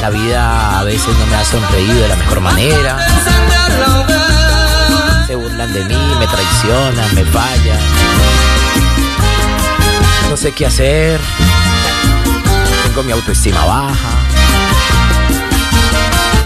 La 0.00 0.08
vida 0.08 0.80
a 0.80 0.84
veces 0.84 1.14
no 1.18 1.26
me 1.26 1.36
ha 1.36 1.44
sonreído 1.44 2.00
de 2.00 2.08
la 2.08 2.16
mejor 2.16 2.40
manera. 2.40 2.96
Se 5.26 5.34
burlan 5.34 5.72
de 5.72 5.84
mí, 5.84 6.14
me 6.18 6.26
traicionan, 6.26 7.14
me 7.14 7.24
fallan. 7.24 7.78
No 10.30 10.36
sé 10.36 10.52
qué 10.52 10.66
hacer. 10.66 11.20
Tengo 12.84 13.02
mi 13.02 13.12
autoestima 13.12 13.64
baja. 13.64 14.08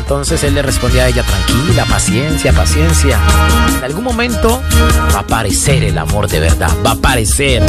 Entonces 0.01 0.43
él 0.45 0.55
le 0.55 0.63
respondía 0.63 1.05
a 1.05 1.09
ella, 1.09 1.23
tranquila, 1.23 1.87
paciencia, 1.87 2.53
paciencia. 2.53 3.19
En 3.79 3.85
algún 3.85 4.05
momento 4.05 4.61
va 5.15 5.19
a 5.19 5.23
aparecer 5.23 5.85
el 5.85 5.97
amor 5.97 6.29
de 6.29 6.41
verdad, 6.41 6.71
va 6.85 6.91
a 6.91 6.95
aparecer. 6.95 7.63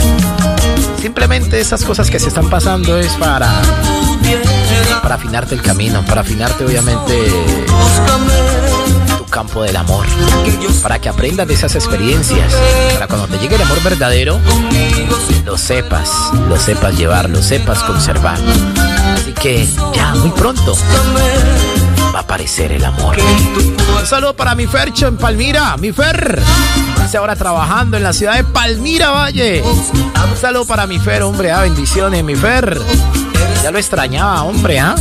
Simplemente 1.00 1.62
esas 1.62 1.86
cosas 1.86 2.10
que 2.10 2.20
se 2.20 2.28
están 2.28 2.50
pasando 2.50 2.98
es 2.98 3.14
para 3.14 3.62
para 5.02 5.16
afinarte 5.16 5.56
el 5.56 5.62
camino, 5.62 6.04
para 6.06 6.22
afinarte 6.22 6.66
obviamente 6.66 7.32
tu 9.18 9.26
campo 9.26 9.64
del 9.64 9.76
amor, 9.76 10.06
para 10.82 11.00
que 11.00 11.10
aprendas 11.10 11.48
de 11.48 11.54
esas 11.54 11.76
experiencias, 11.76 12.54
para 12.94 13.08
cuando 13.08 13.28
te 13.28 13.38
llegue 13.38 13.56
el 13.56 13.62
amor 13.62 13.82
verdadero, 13.84 14.40
lo 15.46 15.58
sepas, 15.58 16.10
lo 16.48 16.58
sepas 16.58 16.98
llevar, 16.98 17.30
lo 17.30 17.42
sepas 17.42 17.84
conservar. 17.84 18.38
Así 19.16 19.34
que 19.34 19.68
ya, 19.94 20.16
muy 20.16 20.32
pronto 20.32 20.76
va 22.14 22.20
a 22.20 22.22
aparecer 22.22 22.72
el 22.72 22.86
amor. 22.86 23.18
Un 24.00 24.08
saludo 24.08 24.36
para 24.36 24.56
mi 24.56 24.68
Fercho 24.68 25.08
en 25.08 25.18
Palmira, 25.18 25.76
mi 25.78 25.92
Fer. 25.92 26.42
Está 27.04 27.20
ahora 27.20 27.36
trabajando 27.36 27.98
en 27.98 28.04
la 28.04 28.14
ciudad 28.14 28.36
de 28.36 28.44
Palmira 28.44 29.12
Valle. 29.12 29.62
Un 29.64 30.38
saludo 30.40 30.66
para 30.66 30.88
mi 30.88 30.98
Fer, 31.00 31.24
hombre, 31.24 31.52
ah, 31.52 31.62
bendiciones, 31.62 32.24
mi 32.24 32.36
Fer. 32.36 32.80
Ya 33.66 33.72
lo 33.72 33.80
extrañaba, 33.80 34.44
hombre, 34.44 34.80
¿ah? 34.80 34.94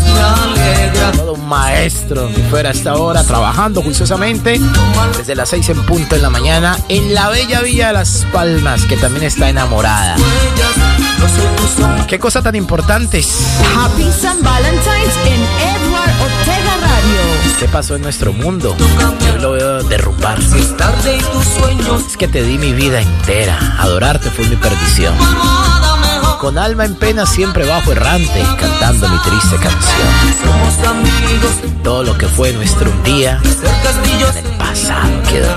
Todo 1.14 1.34
un 1.34 1.46
maestro. 1.46 2.30
Mi 2.30 2.42
Fer 2.50 2.66
hasta 2.66 2.92
ahora 2.92 3.22
trabajando 3.22 3.82
juiciosamente 3.82 4.58
desde 5.18 5.34
las 5.34 5.50
seis 5.50 5.68
en 5.68 5.84
punto 5.84 6.16
en 6.16 6.22
la 6.22 6.30
mañana 6.30 6.78
en 6.88 7.12
la 7.12 7.28
bella 7.28 7.60
Villa 7.60 7.88
de 7.88 7.92
Las 7.92 8.26
Palmas, 8.32 8.86
que 8.86 8.96
también 8.96 9.26
está 9.26 9.50
enamorada. 9.50 10.16
Qué 12.08 12.18
cosa 12.18 12.40
tan 12.40 12.54
importante. 12.54 13.22
Happy 13.76 14.10
San 14.18 14.40
Valentine's 14.42 15.14
en 15.26 15.42
Edward 15.60 16.14
Ortega 16.22 16.76
Radio. 16.80 17.58
¿Qué 17.58 17.68
pasó 17.68 17.96
en 17.96 18.02
nuestro 18.02 18.32
mundo? 18.32 18.74
Yo 19.26 19.36
lo 19.42 19.52
veo 19.52 19.82
derrumbar. 19.82 20.38
Es 20.40 22.16
que 22.16 22.28
te 22.28 22.42
di 22.42 22.56
mi 22.56 22.72
vida 22.72 23.02
entera. 23.02 23.76
Adorarte 23.78 24.30
fue 24.30 24.46
mi 24.46 24.56
perdición. 24.56 25.14
Con 26.44 26.58
alma 26.58 26.84
en 26.84 26.94
pena 26.94 27.24
siempre 27.24 27.64
bajo 27.64 27.90
errante, 27.92 28.44
cantando 28.60 29.08
mi 29.08 29.16
triste 29.20 29.56
canción. 29.56 30.08
Todo 31.82 32.02
lo 32.02 32.18
que 32.18 32.28
fue 32.28 32.52
nuestro 32.52 32.90
un 32.90 33.02
día, 33.02 33.40
en 33.42 34.46
el 34.46 34.52
pasado 34.58 35.22
quedó. 35.30 35.48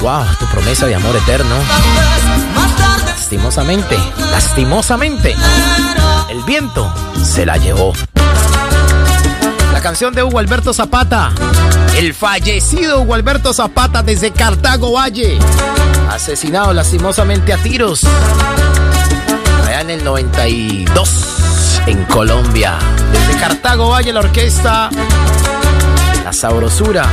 Wow, 0.00 0.24
tu 0.38 0.46
promesa 0.46 0.86
de 0.86 0.94
amor 0.94 1.14
eterno. 1.16 1.54
Lastimosamente, 3.04 3.98
lastimosamente, 4.30 5.36
el 6.30 6.42
viento 6.44 6.90
se 7.22 7.44
la 7.44 7.58
llevó. 7.58 7.92
La 9.74 9.82
canción 9.82 10.14
de 10.14 10.22
Hugo 10.22 10.38
Alberto 10.38 10.72
Zapata, 10.72 11.30
el 11.98 12.14
fallecido 12.14 13.02
Hugo 13.02 13.16
Alberto 13.16 13.52
Zapata 13.52 14.02
desde 14.02 14.30
Cartago 14.30 14.92
Valle, 14.92 15.38
asesinado 16.08 16.72
lastimosamente 16.72 17.52
a 17.52 17.58
tiros 17.58 18.06
en 19.80 19.90
el 19.90 20.04
92 20.04 21.80
en 21.86 22.04
Colombia. 22.04 22.78
Desde 23.12 23.40
Cartago 23.40 23.88
Valle 23.88 24.12
la 24.12 24.20
orquesta 24.20 24.90
La 26.22 26.32
Sabrosura 26.32 27.06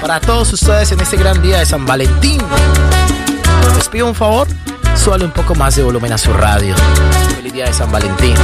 para 0.00 0.20
todos 0.20 0.52
ustedes 0.52 0.92
en 0.92 1.00
este 1.00 1.16
gran 1.16 1.40
día 1.40 1.60
de 1.60 1.66
San 1.66 1.86
Valentín. 1.86 2.40
Les 3.76 3.88
pido 3.88 4.06
un 4.06 4.14
favor, 4.14 4.46
suele 4.94 5.24
un 5.24 5.30
poco 5.30 5.54
más 5.54 5.76
de 5.76 5.82
volumen 5.84 6.12
a 6.12 6.18
su 6.18 6.32
radio. 6.34 6.74
Feliz 7.34 7.52
día 7.52 7.64
de 7.66 7.72
San 7.72 7.90
Valentín. 7.90 8.34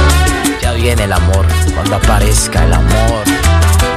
Ya 0.61 0.73
viene 0.73 1.03
el 1.03 1.13
amor, 1.13 1.45
cuando 1.75 1.95
aparezca 1.95 2.65
el 2.65 2.73
amor. 2.73 3.23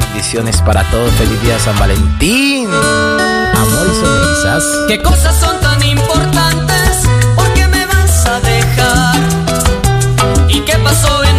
Bendiciones 0.00 0.60
para 0.60 0.84
todos, 0.90 1.10
feliz 1.14 1.40
día 1.42 1.54
de 1.54 1.60
San 1.60 1.78
Valentín. 1.78 2.68
Amor 2.68 3.86
y 3.90 4.00
sonrisas. 4.00 4.64
¿Qué 4.88 5.00
cosas 5.02 5.34
son 5.40 5.58
tan 5.60 5.82
importantes? 5.82 7.06
¿Por 7.34 7.52
qué 7.54 7.66
me 7.68 7.86
vas 7.86 8.26
a 8.26 8.40
dejar? 8.40 9.11
pasó 10.82 11.31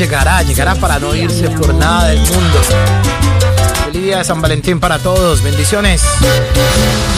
llegará, 0.00 0.42
llegará 0.42 0.74
para 0.76 0.98
no 0.98 1.14
irse 1.14 1.50
por 1.50 1.74
nada 1.74 2.06
del 2.06 2.20
mundo. 2.20 2.58
Feliz 3.84 4.02
día 4.02 4.16
de 4.16 4.24
San 4.24 4.40
Valentín 4.40 4.80
para 4.80 4.98
todos, 4.98 5.42
bendiciones. 5.42 6.02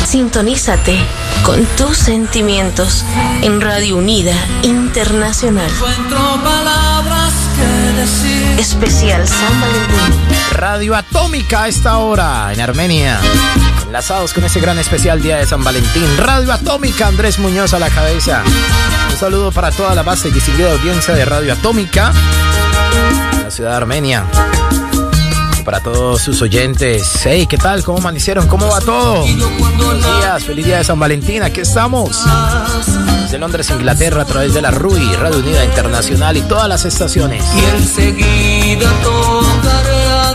Sintonízate 0.04 0.98
con 1.44 1.64
tus 1.76 1.96
sentimientos 1.96 3.04
en 3.42 3.60
Radio 3.60 3.98
Unida 3.98 4.34
Internacional. 4.62 5.70
Encuentro 5.70 6.18
palabras 6.42 7.32
que 7.56 8.00
decir. 8.00 8.58
Especial 8.58 9.28
San 9.28 9.60
Valentín. 9.60 10.18
Radio 10.50 10.96
Atómica 10.96 11.62
a 11.62 11.68
esta 11.68 11.98
hora 11.98 12.52
en 12.52 12.60
Armenia. 12.60 13.20
Enlazados 13.86 14.32
con 14.32 14.42
ese 14.42 14.58
gran 14.58 14.80
especial 14.80 15.22
Día 15.22 15.36
de 15.36 15.46
San 15.46 15.62
Valentín. 15.62 16.16
Radio 16.16 16.52
Atómica, 16.52 17.06
Andrés 17.06 17.38
Muñoz 17.38 17.74
a 17.74 17.78
la 17.78 17.90
cabeza. 17.90 18.42
Un 19.08 19.16
saludo 19.16 19.52
para 19.52 19.70
toda 19.70 19.94
la 19.94 20.02
base 20.02 20.28
y 20.28 20.30
distinguida 20.32 20.72
audiencia 20.72 21.14
de 21.14 21.24
Radio 21.24 21.52
Atómica 21.52 22.12
la 23.42 23.50
ciudad 23.50 23.76
Armenia. 23.76 24.26
Para 25.64 25.80
todos 25.80 26.20
sus 26.22 26.42
oyentes. 26.42 27.20
Hey, 27.24 27.46
¿qué 27.46 27.56
tal? 27.56 27.84
¿Cómo 27.84 27.98
amanecieron? 27.98 28.48
¿Cómo 28.48 28.68
va 28.68 28.80
todo? 28.80 29.24
Buenos 29.24 29.98
días, 29.98 30.44
feliz 30.44 30.66
día 30.66 30.78
de 30.78 30.84
San 30.84 30.98
Valentín. 30.98 31.42
Aquí 31.42 31.60
estamos. 31.60 32.24
Desde 33.22 33.38
Londres, 33.38 33.70
Inglaterra, 33.70 34.22
a 34.22 34.24
través 34.24 34.54
de 34.54 34.62
la 34.62 34.70
RUI, 34.70 35.14
Radio 35.16 35.38
Unida 35.38 35.64
Internacional 35.64 36.36
y 36.36 36.42
todas 36.42 36.68
las 36.68 36.84
estaciones. 36.84 37.44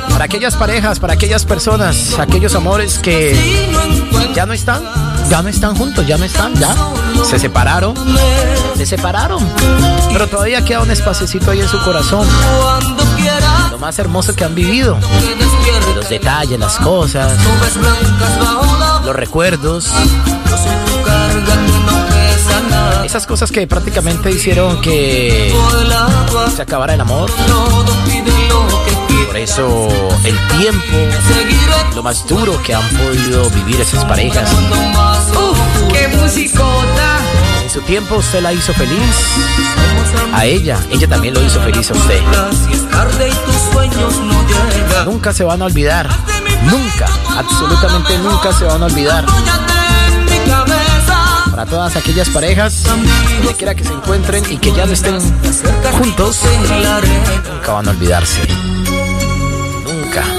Para 0.10 0.26
aquellas 0.26 0.56
parejas, 0.56 1.00
para 1.00 1.14
aquellas 1.14 1.46
personas, 1.46 2.18
aquellos 2.20 2.56
amores 2.56 3.00
que 3.00 3.70
ya 4.34 4.46
no 4.46 4.54
están, 4.54 4.84
ya 5.30 5.42
no 5.42 5.50
están 5.50 5.76
juntos, 5.76 6.06
ya 6.08 6.18
no 6.18 6.26
están, 6.26 6.54
ya. 6.56 6.76
Se 7.24 7.40
separaron, 7.40 7.96
se 8.76 8.86
separaron. 8.86 9.48
Pero 10.12 10.28
todavía 10.28 10.64
queda 10.64 10.82
un 10.82 10.92
espacecito 10.92 11.52
ahí 11.52 11.62
en 11.62 11.68
su 11.68 11.80
corazón. 11.84 12.28
Lo 13.72 13.78
más 13.78 13.98
hermoso 14.00 14.36
que 14.36 14.44
han 14.44 14.56
vivido. 14.56 14.98
Los 15.96 16.10
detalles, 16.10 16.60
las 16.60 16.78
cosas, 16.78 17.38
los 19.06 19.16
recuerdos. 19.16 19.92
Esas 23.06 23.26
cosas 23.26 23.52
que 23.52 23.66
prácticamente 23.68 24.32
hicieron 24.32 24.82
que 24.82 25.54
se 26.56 26.62
acabara 26.62 26.94
el 26.94 27.02
amor. 27.02 27.30
Por 29.28 29.38
eso 29.38 29.88
el 30.24 30.48
tiempo, 30.58 30.98
lo 31.96 32.02
más 32.02 32.26
duro 32.26 32.60
que 32.64 32.74
han 32.74 32.88
podido 32.90 33.50
vivir 33.52 33.80
esas 33.82 34.04
parejas. 34.06 34.50
Uf, 34.52 35.60
qué 35.92 36.08
musicota. 36.08 37.20
En 37.62 37.70
su 37.70 37.82
tiempo 37.82 38.16
usted 38.16 38.42
la 38.42 38.54
hizo 38.54 38.74
feliz. 38.74 39.16
A 40.34 40.46
ella, 40.46 40.80
ella 40.90 41.08
también 41.08 41.34
lo 41.34 41.44
hizo 41.44 41.60
feliz 41.62 41.92
a 41.92 41.94
usted. 41.94 42.22
Nunca 45.06 45.34
se 45.34 45.44
van 45.44 45.62
a 45.62 45.66
olvidar. 45.66 46.10
Nunca, 46.64 47.08
absolutamente 47.38 48.18
nunca 48.20 48.54
se 48.54 48.66
van 48.66 48.82
a 48.82 48.86
olvidar. 48.86 49.26
Para 51.52 51.66
todas 51.66 51.96
aquellas 51.96 52.30
parejas, 52.30 52.84
donde 52.84 53.54
quiera 53.58 53.76
que 53.76 53.84
se 53.84 53.92
encuentren 53.92 54.44
y 54.50 54.58
que 54.58 54.72
ya 54.72 54.86
no 54.86 54.94
estén 54.94 55.20
juntos, 55.98 56.40
nunca 57.52 57.74
van 57.74 57.88
a 57.88 57.92
olvidarse. 57.92 58.42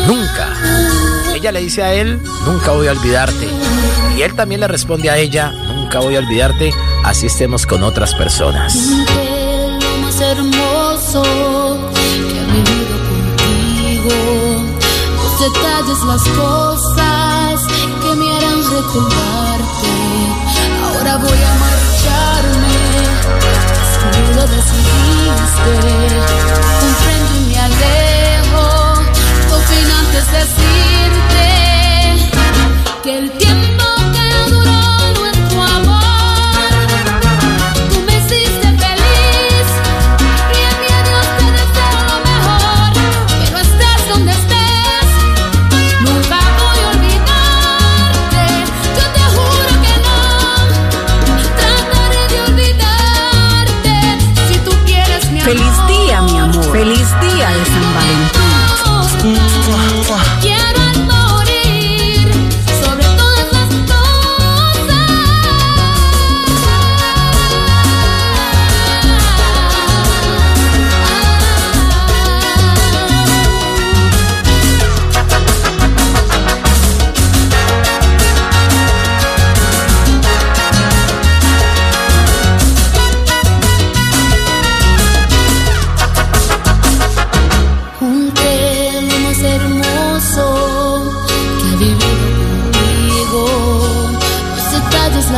Nunca, 0.06 0.48
nunca. 0.54 1.34
Ella 1.34 1.52
le 1.52 1.60
dice 1.60 1.82
a 1.82 1.94
él, 1.94 2.20
nunca 2.44 2.72
voy 2.72 2.88
a 2.88 2.92
olvidarte. 2.92 3.48
Y 4.16 4.22
él 4.22 4.34
también 4.34 4.60
le 4.60 4.66
responde 4.68 5.08
a 5.08 5.16
ella, 5.16 5.52
nunca 5.52 6.00
voy 6.00 6.16
a 6.16 6.18
olvidarte, 6.18 6.74
así 7.04 7.26
estemos 7.26 7.64
con 7.66 7.82
otras 7.84 8.14
personas. 8.14 8.74
más 10.02 10.20
hermoso 10.20 11.22
que 11.94 12.40
ha 12.40 12.44
vivido 12.52 12.96
contigo. 13.08 14.14
Los 15.22 15.40
detalles, 15.40 15.98
las 16.06 16.22
cosas 16.36 17.60
que 18.02 18.16
me 18.16 18.36
harán 18.36 18.60
recordarte. 18.64 19.92
Ahora 20.82 21.16
voy 21.18 21.38
a 21.38 21.54
marcharme. 21.62 22.78
Tú 24.10 24.34
lo 24.34 24.42
decidiste. 24.42 25.72
Comprendo 26.80 27.32
y 27.36 27.48
me 27.48 27.58
alejo. 27.60 28.07
Sin 29.66 29.90
antes 29.90 30.26
decirte 30.30 31.48
que 33.02 33.18
el 33.18 33.30
tiempo 33.32 33.47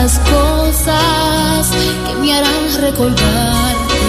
las 0.03 0.19
cosas 0.21 1.71
que 2.07 2.15
me 2.21 2.33
harán 2.33 2.81
recordarte. 2.81 4.01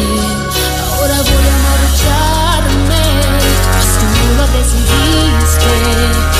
Ahora 0.94 1.18
voy 1.30 1.46
a 1.52 1.58
marcharme, 1.68 3.04
pues 3.72 3.90
tú 4.00 4.08
lo 4.38 4.46
decidiste. 4.58 6.31